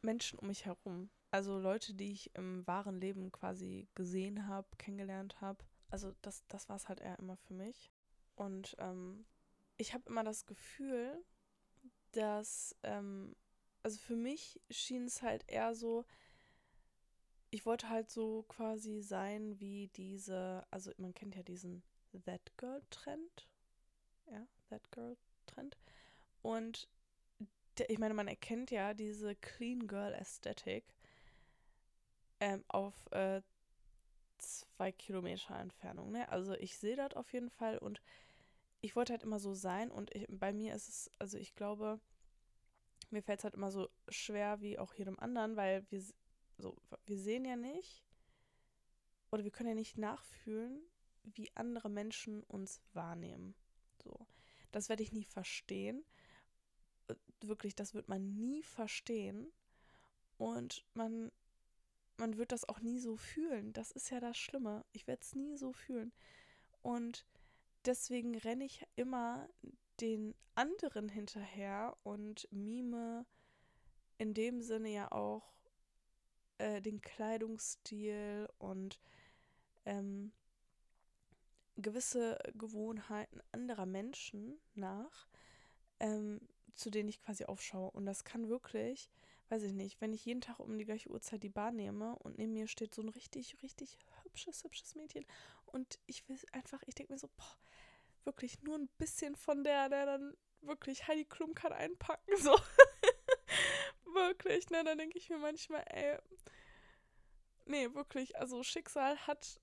[0.00, 1.10] Menschen um mich herum.
[1.30, 5.64] Also Leute, die ich im wahren Leben quasi gesehen habe, kennengelernt habe.
[5.90, 7.92] Also das, das war es halt eher immer für mich.
[8.34, 9.26] Und ähm,
[9.76, 11.24] ich habe immer das Gefühl,
[12.10, 13.36] dass, ähm,
[13.82, 16.04] also für mich schien es halt eher so,
[17.50, 21.82] ich wollte halt so quasi sein wie diese, also man kennt ja diesen
[22.24, 23.46] That Girl Trend.
[24.30, 25.16] Ja, That Girl
[25.46, 25.76] Trend.
[26.42, 26.88] Und
[27.78, 30.84] der, ich meine, man erkennt ja diese Clean Girl Aesthetic
[32.40, 33.42] ähm, auf äh,
[34.38, 36.10] zwei Kilometer Entfernung.
[36.10, 36.28] Ne?
[36.28, 38.00] Also ich sehe das auf jeden Fall und
[38.80, 42.00] ich wollte halt immer so sein und ich, bei mir ist es, also ich glaube,
[43.12, 46.02] mir fällt es halt immer so schwer wie auch jedem anderen, weil wir
[46.58, 48.04] so, wir sehen ja nicht
[49.30, 50.82] oder wir können ja nicht nachfühlen,
[51.22, 53.54] wie andere Menschen uns wahrnehmen.
[54.02, 54.26] So.
[54.70, 56.04] Das werde ich nie verstehen.
[57.08, 59.52] Äh, wirklich, das wird man nie verstehen.
[60.38, 61.30] Und man,
[62.16, 63.72] man wird das auch nie so fühlen.
[63.72, 64.84] Das ist ja das Schlimme.
[64.92, 66.12] Ich werde es nie so fühlen.
[66.82, 67.26] Und
[67.84, 69.48] deswegen renne ich immer
[70.00, 73.26] den anderen hinterher und mime
[74.18, 75.52] in dem Sinne ja auch
[76.58, 79.00] äh, den Kleidungsstil und
[79.84, 80.32] ähm,
[81.76, 85.28] gewisse Gewohnheiten anderer Menschen nach,
[86.00, 86.40] ähm,
[86.74, 87.90] zu denen ich quasi aufschaue.
[87.90, 89.10] Und das kann wirklich,
[89.48, 92.38] weiß ich nicht, wenn ich jeden Tag um die gleiche Uhrzeit die Bahn nehme und
[92.38, 95.24] neben mir steht so ein richtig, richtig hübsches, hübsches Mädchen
[95.66, 97.58] und ich will einfach, ich denke mir so, boah,
[98.24, 102.56] wirklich nur ein bisschen von der, der dann wirklich Heidi Klum kann einpacken, so.
[104.14, 106.18] wirklich, ne, dann denke ich mir manchmal, ey,
[107.66, 109.60] nee, wirklich, also Schicksal hat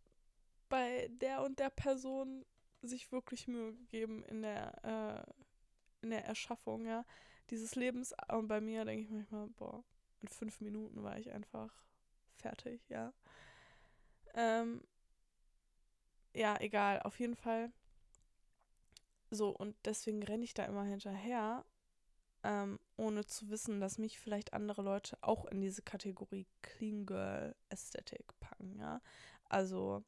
[0.70, 2.46] bei der und der Person
[2.82, 7.06] sich wirklich Mühe gegeben in der, äh, in der Erschaffung, ja,
[7.50, 8.14] dieses Lebens.
[8.32, 9.84] Und bei mir denke ich manchmal, boah,
[10.22, 11.74] in fünf Minuten war ich einfach
[12.38, 13.14] fertig, ja.
[14.34, 14.82] Ähm,
[16.34, 17.72] ja, egal, auf jeden Fall.
[19.32, 21.66] So, und deswegen renne ich da immer hinterher,
[22.44, 27.56] ähm, ohne zu wissen, dass mich vielleicht andere Leute auch in diese Kategorie Clean Girl
[27.70, 29.02] Aesthetic packen, ja.
[29.46, 30.04] Also,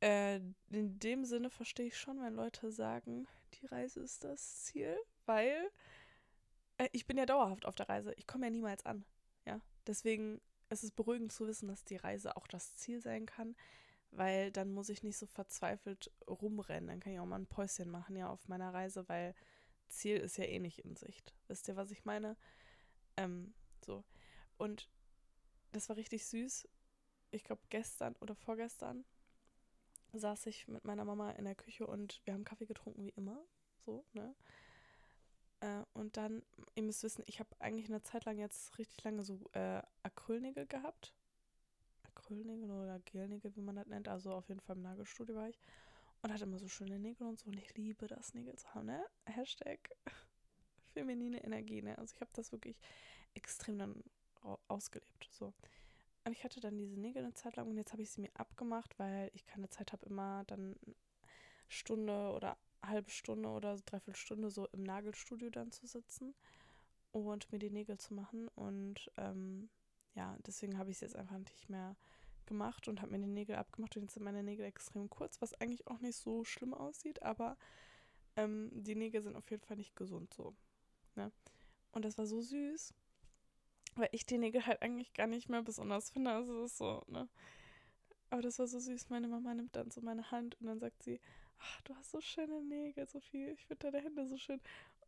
[0.00, 0.36] äh,
[0.70, 4.96] in dem Sinne verstehe ich schon, wenn Leute sagen, die Reise ist das Ziel,
[5.26, 5.70] weil
[6.78, 8.12] äh, ich bin ja dauerhaft auf der Reise.
[8.16, 9.04] Ich komme ja niemals an.
[9.46, 13.54] Ja, deswegen ist es beruhigend zu wissen, dass die Reise auch das Ziel sein kann,
[14.12, 16.88] weil dann muss ich nicht so verzweifelt rumrennen.
[16.88, 19.34] Dann kann ich auch mal ein Päuschen machen, ja, auf meiner Reise, weil
[19.88, 21.34] Ziel ist ja eh nicht in Sicht.
[21.48, 22.36] Wisst ihr, was ich meine?
[23.16, 24.04] Ähm, so.
[24.58, 24.88] Und
[25.72, 26.68] das war richtig süß.
[27.30, 29.04] Ich glaube, gestern oder vorgestern
[30.12, 33.42] saß ich mit meiner Mama in der Küche und wir haben Kaffee getrunken wie immer.
[33.84, 34.34] So, ne?
[35.60, 36.42] Äh, und dann,
[36.74, 40.66] ihr müsst wissen, ich habe eigentlich eine Zeit lang jetzt richtig lange so äh, Acrylnägel
[40.66, 41.14] gehabt.
[42.32, 44.08] Acrylnägel oder Gelnägel, wie man das nennt.
[44.08, 45.58] Also auf jeden Fall im Nagelstudio war ich.
[46.22, 47.48] Und hatte immer so schöne Nägel und so.
[47.50, 49.04] Und ich liebe das, Nägel zu haben, ne?
[49.26, 49.90] Hashtag
[50.94, 51.98] feminine Energie, ne?
[51.98, 52.78] Also ich habe das wirklich
[53.34, 54.04] extrem dann
[54.68, 55.28] ausgelebt.
[55.30, 55.52] So.
[56.24, 58.30] Und ich hatte dann diese Nägel eine Zeit lang und jetzt habe ich sie mir
[58.34, 60.76] abgemacht, weil ich keine Zeit habe, immer dann
[61.68, 66.34] Stunde oder halbe Stunde oder dreiviertel Stunde so im Nagelstudio dann zu sitzen
[67.10, 68.48] und mir die Nägel zu machen.
[68.48, 69.68] Und ähm,
[70.14, 71.96] ja, deswegen habe ich es jetzt einfach nicht mehr
[72.46, 75.54] gemacht und habe mir die Nägel abgemacht und jetzt sind meine Nägel extrem kurz, was
[75.54, 77.56] eigentlich auch nicht so schlimm aussieht, aber
[78.36, 80.54] ähm, die Nägel sind auf jeden Fall nicht gesund so.
[81.14, 81.30] Ne?
[81.92, 82.94] Und das war so süß
[83.96, 86.32] weil ich die Nägel halt eigentlich gar nicht mehr besonders finde.
[86.32, 87.28] Also es ist so, ne?
[88.30, 89.10] Aber das war so süß.
[89.10, 91.20] Meine Mama nimmt dann so meine Hand und dann sagt sie,
[91.58, 93.48] ach, du hast so schöne Nägel, Sophie.
[93.48, 94.60] Ich finde deine Hände so schön.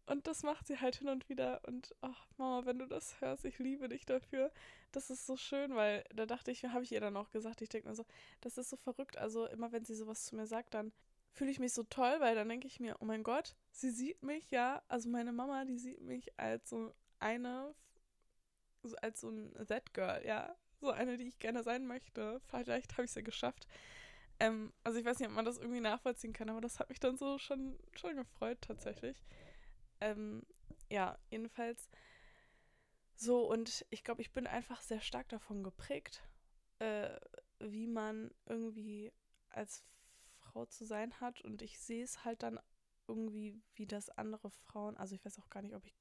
[0.07, 1.63] Und das macht sie halt hin und wieder.
[1.67, 4.53] Und ach, Mama, wenn du das hörst, ich liebe dich dafür.
[4.93, 7.71] Das ist so schön, weil da dachte ich, habe ich ihr dann auch gesagt, ich
[7.71, 8.05] denke mir so,
[8.41, 9.17] das ist so verrückt.
[9.17, 10.93] Also immer wenn sie sowas zu mir sagt, dann
[11.33, 14.23] fühle ich mich so toll, weil dann denke ich mir, oh mein Gott, sie sieht
[14.23, 17.75] mich ja, also meine Mama, die sieht mich als so eine
[19.01, 20.55] als so ein That-Girl, ja.
[20.81, 22.41] So eine, die ich gerne sein möchte.
[22.51, 23.67] Vielleicht habe ich es ja geschafft.
[24.41, 27.01] Ähm, also ich weiß nicht, ob man das irgendwie nachvollziehen kann, aber das hat mich
[27.01, 29.25] dann so schon, schon gefreut tatsächlich.
[30.01, 30.43] Ähm,
[30.91, 31.89] ja, jedenfalls
[33.17, 36.23] so und ich glaube, ich bin einfach sehr stark davon geprägt,
[36.79, 37.19] äh,
[37.61, 39.13] wie man irgendwie
[39.49, 39.85] als
[40.39, 42.59] Frau zu sein hat und ich sehe es halt dann
[43.07, 45.97] irgendwie, wie das andere Frauen, also ich weiß auch gar nicht, ob ich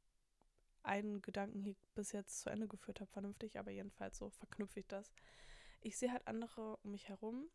[0.83, 4.87] einen Gedanken hier bis jetzt zu Ende geführt habe, vernünftig, aber jedenfalls so verknüpfe ich
[4.87, 5.11] das.
[5.81, 7.49] Ich sehe halt andere um mich herum,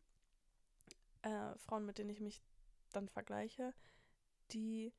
[1.21, 2.41] äh, Frauen, mit denen ich mich
[2.91, 3.73] dann vergleiche,
[4.51, 4.93] die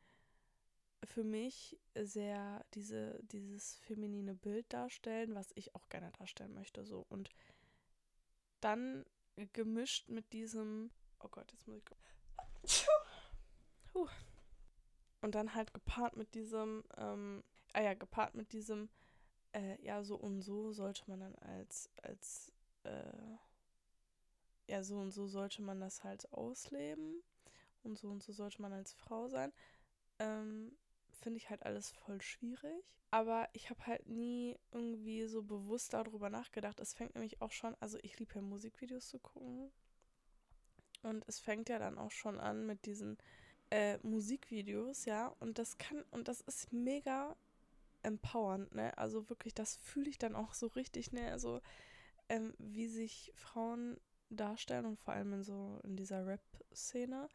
[1.05, 6.85] für mich sehr diese, dieses feminine Bild darstellen, was ich auch gerne darstellen möchte.
[6.85, 7.07] So.
[7.09, 7.31] Und
[8.61, 9.05] dann
[9.53, 11.79] gemischt mit diesem, oh Gott, jetzt muss
[12.65, 12.87] ich.
[13.93, 14.09] Puh.
[15.23, 18.89] Und dann halt gepaart mit diesem, ähm, ah ja, gepaart mit diesem,
[19.53, 22.53] äh, ja, so und so sollte man dann als, als,
[22.85, 23.37] äh,
[24.67, 27.23] ja, so und so sollte man das halt ausleben
[27.83, 29.53] und so und so sollte man als Frau sein,
[30.19, 30.77] ähm,
[31.21, 32.85] finde ich halt alles voll schwierig.
[33.13, 36.79] Aber ich habe halt nie irgendwie so bewusst darüber nachgedacht.
[36.79, 39.73] Es fängt nämlich auch schon, also ich liebe ja Musikvideos zu gucken.
[41.03, 43.19] Und es fängt ja dann auch schon an mit diesen
[43.71, 47.37] äh, Musikvideos, ja, und das kann, und das ist mega
[48.03, 48.97] empowernd, ne?
[48.99, 51.31] Also wirklich, das fühle ich dann auch so richtig, ne?
[51.33, 51.61] Also,
[52.29, 57.29] ähm, wie sich Frauen darstellen und vor allem in so in dieser Rap-Szene,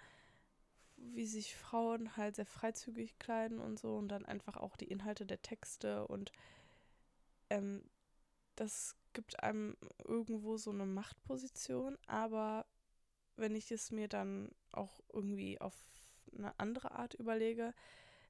[1.13, 5.25] wie sich Frauen halt sehr freizügig kleiden und so und dann einfach auch die Inhalte
[5.25, 6.31] der Texte und
[7.49, 7.83] ähm,
[8.55, 12.65] das gibt einem irgendwo so eine Machtposition, aber
[13.35, 15.73] wenn ich es mir dann auch irgendwie auf
[16.37, 17.73] eine andere Art überlege,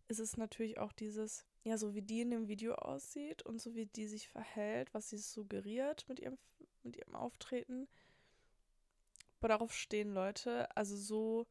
[0.08, 3.76] ist es natürlich auch dieses, ja, so wie die in dem Video aussieht und so
[3.76, 6.38] wie die sich verhält, was sie suggeriert mit ihrem,
[6.84, 7.88] mit ihrem Auftreten.
[9.40, 11.48] Aber darauf stehen Leute, also so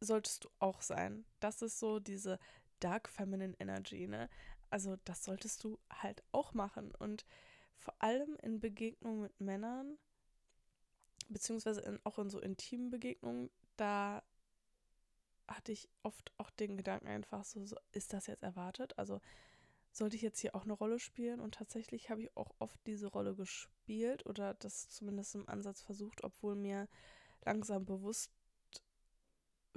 [0.00, 1.24] solltest du auch sein.
[1.40, 2.38] Das ist so diese
[2.80, 4.28] Dark Feminine Energy, ne?
[4.70, 6.92] Also das solltest du halt auch machen.
[6.94, 7.24] Und
[7.76, 9.98] vor allem in Begegnungen mit Männern,
[11.28, 14.22] beziehungsweise in, auch in so intimen Begegnungen, da
[15.48, 18.98] hatte ich oft auch den Gedanken einfach so, so, ist das jetzt erwartet?
[18.98, 19.20] Also
[19.92, 21.40] sollte ich jetzt hier auch eine Rolle spielen?
[21.40, 26.24] Und tatsächlich habe ich auch oft diese Rolle gespielt oder das zumindest im Ansatz versucht,
[26.24, 26.88] obwohl mir
[27.44, 28.32] langsam bewusst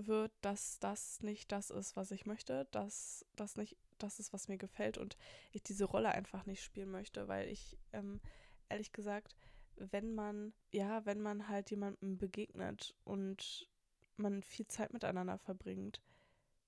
[0.08, 4.48] wird, dass das nicht das ist, was ich möchte, dass das nicht das ist, was
[4.48, 5.18] mir gefällt und
[5.52, 8.22] ich diese Rolle einfach nicht spielen möchte, weil ich ähm,
[8.70, 9.36] ehrlich gesagt,
[9.76, 13.70] wenn man, ja, wenn man halt jemandem begegnet und
[14.18, 16.02] man viel Zeit miteinander verbringt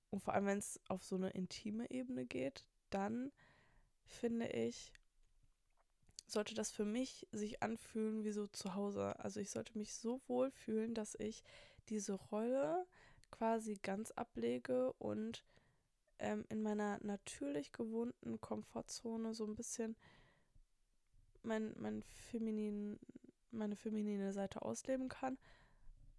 [0.10, 3.32] und vor allem, wenn es auf so eine intime Ebene geht, dann
[4.06, 4.92] finde ich,
[6.28, 9.20] sollte das für mich sich anfühlen wie so zu Hause.
[9.20, 11.44] Also ich sollte mich so wohl fühlen, dass ich
[11.90, 12.86] diese Rolle
[13.32, 15.44] quasi ganz ablege und
[16.20, 19.96] ähm, in meiner natürlich gewohnten Komfortzone so ein bisschen
[21.44, 23.00] mein, mein feminin,
[23.50, 25.38] meine feminine Seite ausleben kann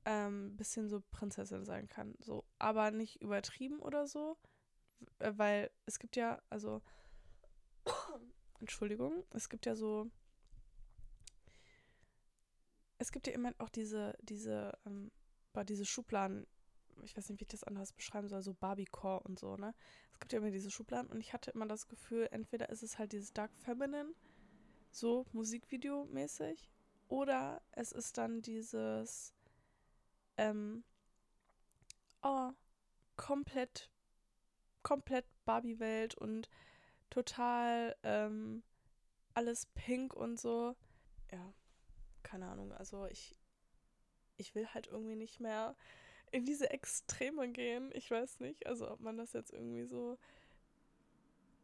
[0.05, 2.15] ähm, bisschen so Prinzessin sein kann.
[2.21, 4.37] So, aber nicht übertrieben oder so.
[5.19, 6.83] Äh, weil es gibt ja, also
[8.61, 10.11] Entschuldigung, es gibt ja so.
[12.99, 15.11] Es gibt ja immer auch diese, diese, ähm,
[15.69, 16.47] diese Schubladen,
[17.03, 19.75] ich weiß nicht, wie ich das anders beschreiben soll, so Barbie-Core und so, ne?
[20.13, 22.99] Es gibt ja immer diese Schubladen und ich hatte immer das Gefühl, entweder ist es
[22.99, 24.15] halt dieses Dark Feminine,
[24.91, 26.71] so Musikvideo-mäßig,
[27.09, 29.35] oder es ist dann dieses
[30.37, 30.85] ähm,
[32.23, 32.51] oh,
[33.17, 33.91] komplett,
[34.83, 36.49] komplett Barbie-Welt und
[37.11, 38.63] total ähm,
[39.35, 40.75] alles pink und so.
[41.31, 41.53] Ja,
[42.23, 42.73] keine Ahnung.
[42.73, 43.37] Also ich,
[44.37, 45.77] ich will halt irgendwie nicht mehr
[46.33, 47.91] in diese Extreme gehen.
[47.95, 50.19] Ich weiß nicht, also ob man das jetzt irgendwie so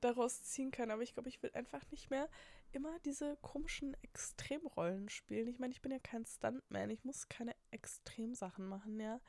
[0.01, 0.91] daraus ziehen kann.
[0.91, 2.29] Aber ich glaube, ich will einfach nicht mehr
[2.73, 5.49] immer diese komischen Extremrollen spielen.
[5.49, 6.91] Ich meine, ich bin ja kein Stuntman.
[6.91, 9.21] Ich muss keine Extremsachen machen, ja.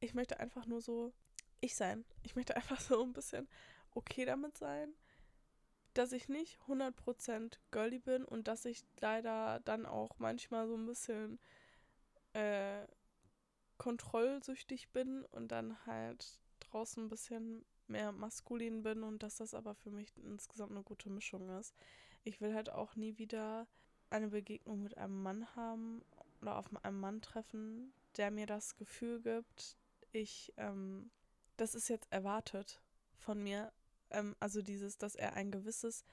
[0.00, 1.12] Ich möchte einfach nur so
[1.60, 2.04] ich sein.
[2.22, 3.48] Ich möchte einfach so ein bisschen
[3.94, 4.94] okay damit sein,
[5.94, 10.86] dass ich nicht 100% girly bin und dass ich leider dann auch manchmal so ein
[10.86, 11.38] bisschen
[12.34, 12.86] äh,
[13.78, 19.74] kontrollsüchtig bin und dann halt draußen ein bisschen mehr maskulin bin und dass das aber
[19.74, 21.74] für mich insgesamt eine gute Mischung ist.
[22.22, 23.66] Ich will halt auch nie wieder
[24.10, 26.02] eine Begegnung mit einem Mann haben
[26.40, 29.76] oder auf einem Mann treffen, der mir das Gefühl gibt,
[30.12, 31.10] ich, ähm,
[31.56, 32.80] das ist jetzt erwartet
[33.18, 33.72] von mir.
[34.10, 36.04] Ähm, also dieses, dass er ein gewisses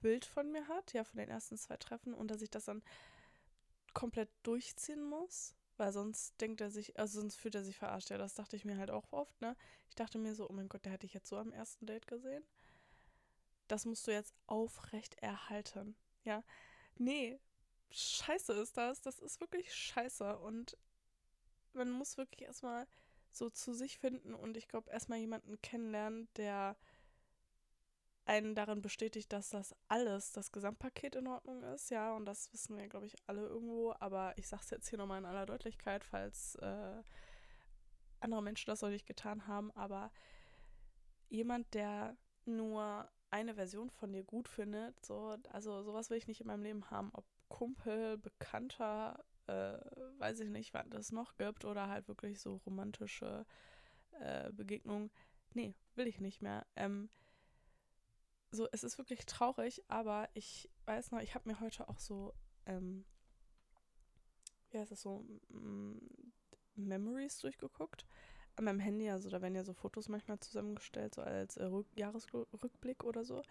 [0.00, 2.82] Bild von mir hat, ja, von den ersten zwei Treffen und dass ich das dann
[3.92, 8.10] komplett durchziehen muss weil sonst denkt er sich, also sonst fühlt er sich verarscht.
[8.10, 9.56] Ja, das dachte ich mir halt auch oft, ne?
[9.88, 12.06] Ich dachte mir so, oh mein Gott, der hätte ich jetzt so am ersten Date
[12.06, 12.44] gesehen.
[13.68, 15.96] Das musst du jetzt aufrecht erhalten.
[16.24, 16.42] Ja.
[16.98, 17.38] Nee,
[17.90, 19.00] scheiße ist das.
[19.00, 20.38] Das ist wirklich scheiße.
[20.38, 20.76] Und
[21.72, 22.86] man muss wirklich erstmal
[23.32, 26.76] so zu sich finden und ich glaube, erstmal jemanden kennenlernen, der
[28.24, 32.76] einen darin bestätigt, dass das alles, das Gesamtpaket in Ordnung ist, ja, und das wissen
[32.76, 36.04] wir, glaube ich, alle irgendwo, aber ich sage es jetzt hier nochmal in aller Deutlichkeit,
[36.04, 37.02] falls äh,
[38.20, 40.12] andere Menschen das noch nicht getan haben, aber
[41.28, 46.40] jemand, der nur eine Version von dir gut findet, so, also sowas will ich nicht
[46.40, 49.78] in meinem Leben haben, ob Kumpel, Bekannter, äh,
[50.18, 53.44] weiß ich nicht, was es noch gibt, oder halt wirklich so romantische
[54.20, 55.10] äh, Begegnungen.
[55.54, 56.66] Nee, will ich nicht mehr.
[56.76, 57.10] Ähm,
[58.52, 62.34] so, es ist wirklich traurig, aber ich weiß noch, ich habe mir heute auch so,
[62.66, 63.04] ähm,
[64.70, 65.24] wie heißt das so,
[66.74, 68.06] Memories durchgeguckt.
[68.56, 71.86] An meinem Handy, also da werden ja so Fotos manchmal zusammengestellt, so als äh, Rück
[71.96, 73.42] Jahresrückblick oder so.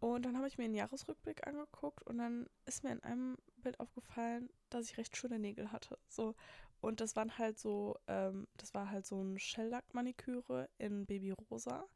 [0.00, 3.78] Und dann habe ich mir einen Jahresrückblick angeguckt und dann ist mir in einem Bild
[3.78, 5.98] aufgefallen, dass ich recht schöne Nägel hatte.
[6.08, 6.34] So.
[6.80, 11.86] Und das waren halt so, ähm, das war halt so ein Shell-Lack-Maniküre in Babyrosa.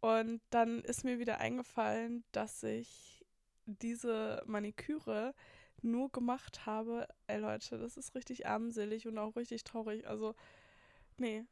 [0.00, 3.24] Und dann ist mir wieder eingefallen, dass ich
[3.66, 5.34] diese Maniküre
[5.82, 7.08] nur gemacht habe.
[7.26, 10.06] Ey Leute, das ist richtig armselig und auch richtig traurig.
[10.06, 10.34] Also,
[11.16, 11.44] nee,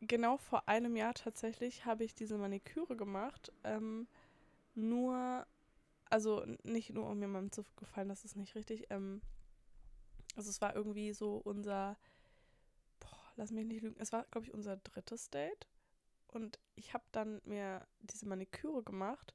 [0.00, 3.52] genau vor einem Jahr tatsächlich habe ich diese Maniküre gemacht.
[3.64, 4.08] Ähm,
[4.74, 5.46] nur,
[6.08, 8.86] also nicht nur um jemandem zu gefallen, das ist nicht richtig.
[8.90, 9.20] Ähm,
[10.36, 11.98] also es war irgendwie so unser,
[12.98, 15.66] boah, lass mich nicht lügen, es war, glaube ich, unser drittes Date.
[16.30, 19.34] Und ich habe dann mir diese Maniküre gemacht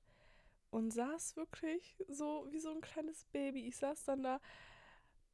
[0.70, 3.68] und saß wirklich so wie so ein kleines Baby.
[3.68, 4.40] Ich saß dann da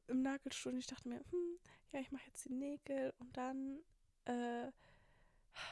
[0.08, 1.58] im Nagelstuhl und ich dachte mir, hm,
[1.92, 3.78] ja, ich mache jetzt die Nägel und dann
[4.24, 4.70] äh,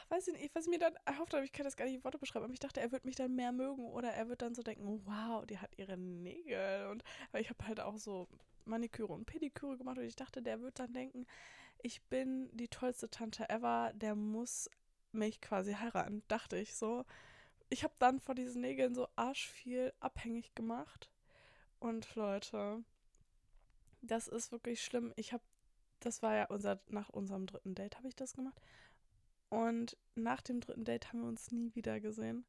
[0.09, 2.03] weiß ich nicht, was ich mir dann erhofft habe, ich kann das gar nicht in
[2.03, 4.55] Worte beschreiben, aber ich dachte, er wird mich dann mehr mögen oder er wird dann
[4.55, 8.27] so denken, wow, die hat ihre Nägel und weil ich habe halt auch so
[8.65, 11.25] Maniküre und Pediküre gemacht und ich dachte, der wird dann denken,
[11.81, 14.69] ich bin die tollste Tante ever, der muss
[15.13, 17.05] mich quasi heiraten, dachte ich so.
[17.69, 21.09] Ich habe dann von diesen Nägeln so arschviel abhängig gemacht
[21.79, 22.83] und Leute,
[24.01, 25.13] das ist wirklich schlimm.
[25.15, 25.43] Ich habe,
[25.99, 28.61] das war ja unser, nach unserem dritten Date habe ich das gemacht
[29.51, 32.45] und nach dem dritten Date haben wir uns nie wieder gesehen.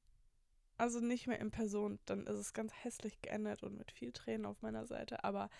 [0.79, 1.99] Also nicht mehr in Person.
[2.07, 5.25] Dann ist es ganz hässlich geendet und mit viel Tränen auf meiner Seite.
[5.25, 5.51] Aber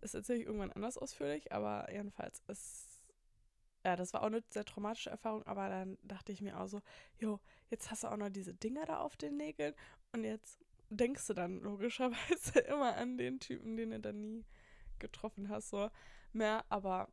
[0.00, 1.52] das erzähle ich irgendwann anders ausführlich.
[1.52, 2.89] Aber jedenfalls ist.
[3.84, 5.42] Ja, das war auch eine sehr traumatische Erfahrung.
[5.46, 6.80] Aber dann dachte ich mir auch so:
[7.18, 9.74] Jo, jetzt hast du auch noch diese Dinger da auf den Nägeln.
[10.12, 10.58] Und jetzt
[10.90, 14.44] denkst du dann logischerweise immer an den Typen, den du dann nie
[14.98, 15.70] getroffen hast.
[15.70, 15.90] So
[16.32, 16.64] mehr.
[16.68, 17.08] Aber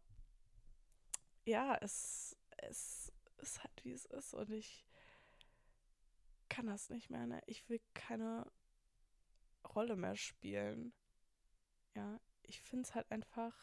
[1.46, 2.38] ja, es.
[2.58, 4.34] es ist halt, wie es ist.
[4.34, 4.86] Und ich
[6.50, 7.26] kann das nicht mehr.
[7.28, 7.42] Ne?
[7.46, 8.52] Ich will keine
[9.76, 10.94] Rolle mehr spielen.
[11.96, 13.54] Ja, ich finde es halt einfach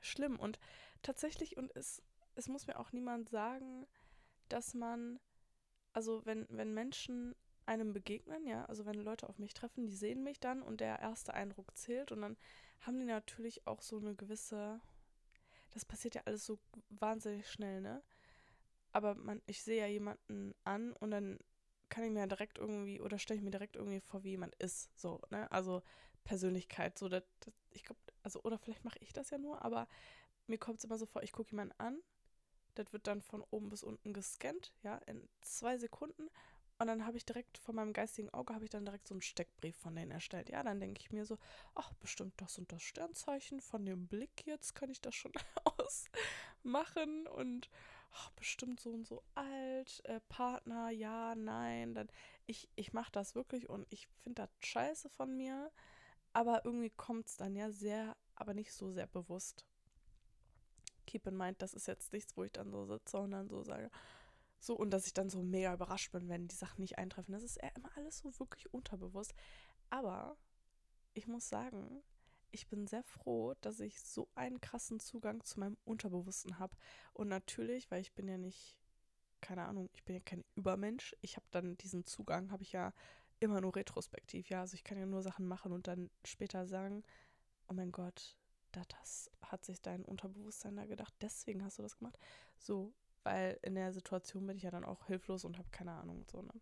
[0.00, 0.38] schlimm.
[0.38, 0.58] Und
[1.02, 2.02] tatsächlich, und es,
[2.38, 3.86] es muss mir auch niemand sagen,
[4.48, 5.18] dass man,
[5.92, 7.34] also wenn, wenn Menschen
[7.66, 11.00] einem begegnen, ja, also wenn Leute auf mich treffen, die sehen mich dann und der
[11.00, 12.36] erste Eindruck zählt und dann
[12.80, 14.80] haben die natürlich auch so eine gewisse,
[15.72, 16.58] das passiert ja alles so
[16.88, 18.02] wahnsinnig schnell, ne?
[18.92, 21.38] aber man, ich sehe ja jemanden an und dann
[21.88, 24.54] kann ich mir ja direkt irgendwie oder stelle ich mir direkt irgendwie vor, wie jemand
[24.56, 24.90] ist.
[24.98, 25.50] So, ne?
[25.50, 25.82] Also
[26.24, 26.98] Persönlichkeit.
[26.98, 29.88] So, das, das ich glaube, also, oder vielleicht mache ich das ja nur, aber
[30.46, 31.98] mir kommt es immer so vor, ich gucke jemanden an,
[32.78, 36.28] das wird dann von oben bis unten gescannt, ja, in zwei Sekunden.
[36.80, 39.22] Und dann habe ich direkt von meinem geistigen Auge habe ich dann direkt so einen
[39.22, 40.48] Steckbrief von denen erstellt.
[40.48, 41.38] Ja, dann denke ich mir so,
[41.74, 45.32] ach, bestimmt das und das Sternzeichen von dem Blick jetzt kann ich das schon
[45.64, 47.68] ausmachen und
[48.12, 52.08] oh, bestimmt so und so alt, äh, Partner, ja, nein, dann
[52.46, 55.72] ich, ich mache das wirklich und ich finde das scheiße von mir,
[56.32, 59.67] aber irgendwie kommt es dann ja sehr, aber nicht so sehr bewusst.
[61.08, 63.62] Keep in mind, das ist jetzt nichts, wo ich dann so sitze und dann so
[63.62, 63.90] sage,
[64.60, 67.32] so, und dass ich dann so mega überrascht bin, wenn die Sachen nicht eintreffen.
[67.32, 69.32] Das ist eher immer alles so wirklich unterbewusst.
[69.88, 70.36] Aber
[71.14, 72.02] ich muss sagen,
[72.50, 76.76] ich bin sehr froh, dass ich so einen krassen Zugang zu meinem Unterbewussten habe.
[77.14, 78.76] Und natürlich, weil ich bin ja nicht,
[79.40, 81.16] keine Ahnung, ich bin ja kein Übermensch.
[81.22, 82.92] Ich habe dann diesen Zugang, habe ich ja
[83.40, 84.50] immer nur retrospektiv.
[84.50, 87.04] Ja, also ich kann ja nur Sachen machen und dann später sagen,
[87.68, 88.36] oh mein Gott,
[88.72, 92.18] das hat sich dein Unterbewusstsein da gedacht, deswegen hast du das gemacht.
[92.58, 92.92] So,
[93.22, 96.30] weil in der Situation bin ich ja dann auch hilflos und habe keine Ahnung und
[96.30, 96.52] so, ne?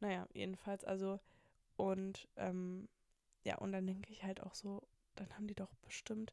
[0.00, 1.20] Naja, jedenfalls, also,
[1.76, 2.88] und ähm,
[3.44, 4.82] ja, und dann denke ich halt auch so,
[5.14, 6.32] dann haben die doch bestimmt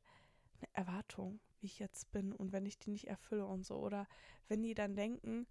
[0.57, 3.77] eine Erwartung, wie ich jetzt bin und wenn ich die nicht erfülle und so.
[3.77, 4.07] Oder
[4.47, 5.47] wenn die dann denken,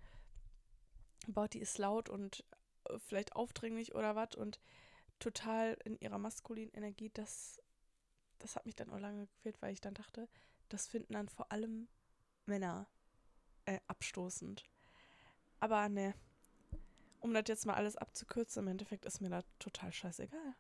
[1.29, 2.45] Bauti ist laut und
[2.85, 4.61] äh, vielleicht aufdringlich oder was und
[5.19, 7.61] total in ihrer maskulinen Energie, das,
[8.41, 10.29] das hat mich dann auch lange gefehlt, weil ich dann dachte,
[10.69, 11.89] das finden dann vor allem
[12.47, 12.89] Männer
[13.67, 14.65] äh, abstoßend.
[15.61, 16.15] Aber ne,
[17.21, 20.57] um das jetzt mal alles abzukürzen, im Endeffekt ist mir das total scheißegal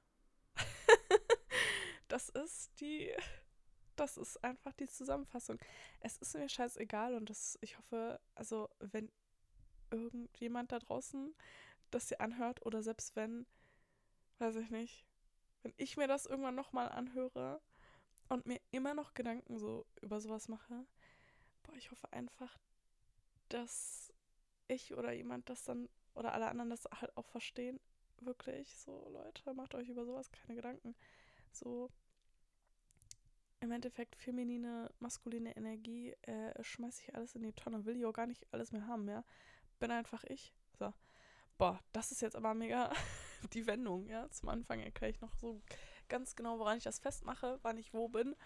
[2.09, 3.12] das ist die,
[3.97, 5.59] das ist einfach die Zusammenfassung.
[6.01, 9.11] Es ist mir scheißegal und das, ich hoffe, also wenn
[9.91, 11.35] irgendjemand da draußen
[11.91, 13.47] das hier anhört oder selbst wenn,
[14.39, 15.07] weiß ich nicht,
[15.62, 17.61] wenn ich mir das irgendwann nochmal anhöre
[18.31, 20.87] und mir immer noch Gedanken so über sowas mache,
[21.62, 22.59] boah, ich hoffe einfach,
[23.49, 24.12] dass
[24.68, 27.81] ich oder jemand das dann oder alle anderen das halt auch verstehen.
[28.20, 30.95] Wirklich, so Leute, macht euch über sowas keine Gedanken.
[31.51, 31.91] So,
[33.61, 38.12] im Endeffekt feminine, maskuline Energie äh, schmeiße ich alles in die Tonne, will ich auch
[38.12, 39.24] gar nicht alles mehr haben, ja.
[39.78, 40.55] Bin einfach ich.
[40.78, 40.93] So.
[41.59, 42.93] Boah, das ist jetzt aber mega
[43.53, 44.31] die Wendung, ja.
[44.31, 45.61] Zum Anfang erkläre ich noch so
[46.11, 48.37] ganz genau, woran ich das festmache, wann ich wo bin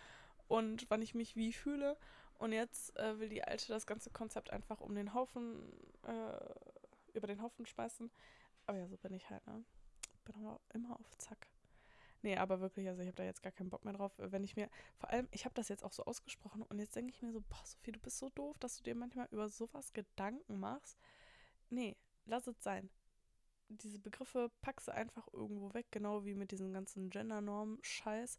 [0.47, 1.97] und wann ich mich wie fühle.
[2.39, 7.27] Und jetzt äh, will die Alte das ganze Konzept einfach um den Haufen, äh, über
[7.27, 8.11] den Haufen schmeißen.
[8.67, 9.65] Aber ja, so bin ich halt, ne?
[10.25, 11.49] Bin aber immer auf Zack.
[12.23, 14.15] Nee, aber wirklich, also ich habe da jetzt gar keinen Bock mehr drauf.
[14.17, 17.13] Wenn ich mir, vor allem, ich habe das jetzt auch so ausgesprochen und jetzt denke
[17.13, 19.93] ich mir so, boah, Sophie, du bist so doof, dass du dir manchmal über sowas
[19.93, 20.99] Gedanken machst.
[21.69, 22.89] Nee, lass es sein.
[23.69, 28.39] Diese Begriffe packst du einfach irgendwo weg, genau wie mit diesem ganzen Gender-Norm-Scheiß.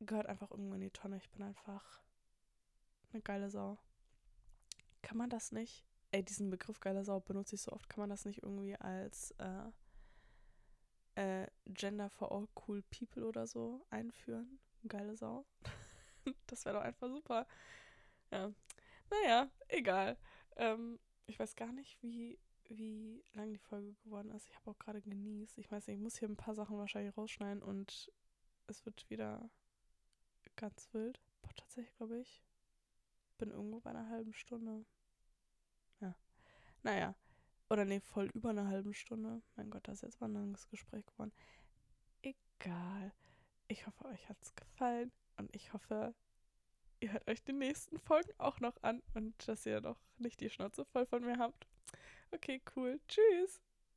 [0.00, 1.16] Gehört einfach irgendwo in die Tonne.
[1.16, 2.02] Ich bin einfach
[3.12, 3.78] eine geile Sau.
[5.02, 5.84] Kann man das nicht?
[6.12, 7.88] Ey, diesen Begriff geile Sau benutze ich so oft.
[7.88, 9.70] Kann man das nicht irgendwie als äh,
[11.14, 14.60] äh, Gender for All Cool People oder so einführen.
[14.86, 15.46] Geile Sau.
[16.46, 17.46] das wäre doch einfach super.
[18.30, 18.52] Ja.
[19.10, 20.16] Naja, egal.
[20.56, 22.38] Ähm, ich weiß gar nicht, wie,
[22.76, 24.48] wie lang die Folge geworden ist.
[24.48, 25.58] Ich habe auch gerade genießt.
[25.58, 28.12] Ich weiß nicht, ich muss hier ein paar Sachen wahrscheinlich rausschneiden und
[28.66, 29.50] es wird wieder
[30.56, 31.20] ganz wild.
[31.42, 32.42] Boah, tatsächlich glaube ich,
[33.38, 34.84] bin irgendwo bei einer halben Stunde.
[36.00, 36.14] Ja.
[36.82, 37.14] Naja.
[37.70, 39.42] Oder nee, voll über eine halbe Stunde.
[39.56, 41.32] Mein Gott, das ist jetzt mal ein langes Gespräch geworden.
[42.20, 43.12] Egal.
[43.68, 46.14] Ich hoffe, euch hat es gefallen und ich hoffe,
[47.00, 50.50] ihr hört euch die nächsten Folgen auch noch an und dass ihr noch nicht die
[50.50, 51.66] Schnauze voll von mir habt.
[52.34, 52.98] Okay, cool.
[53.08, 53.60] Tschüss.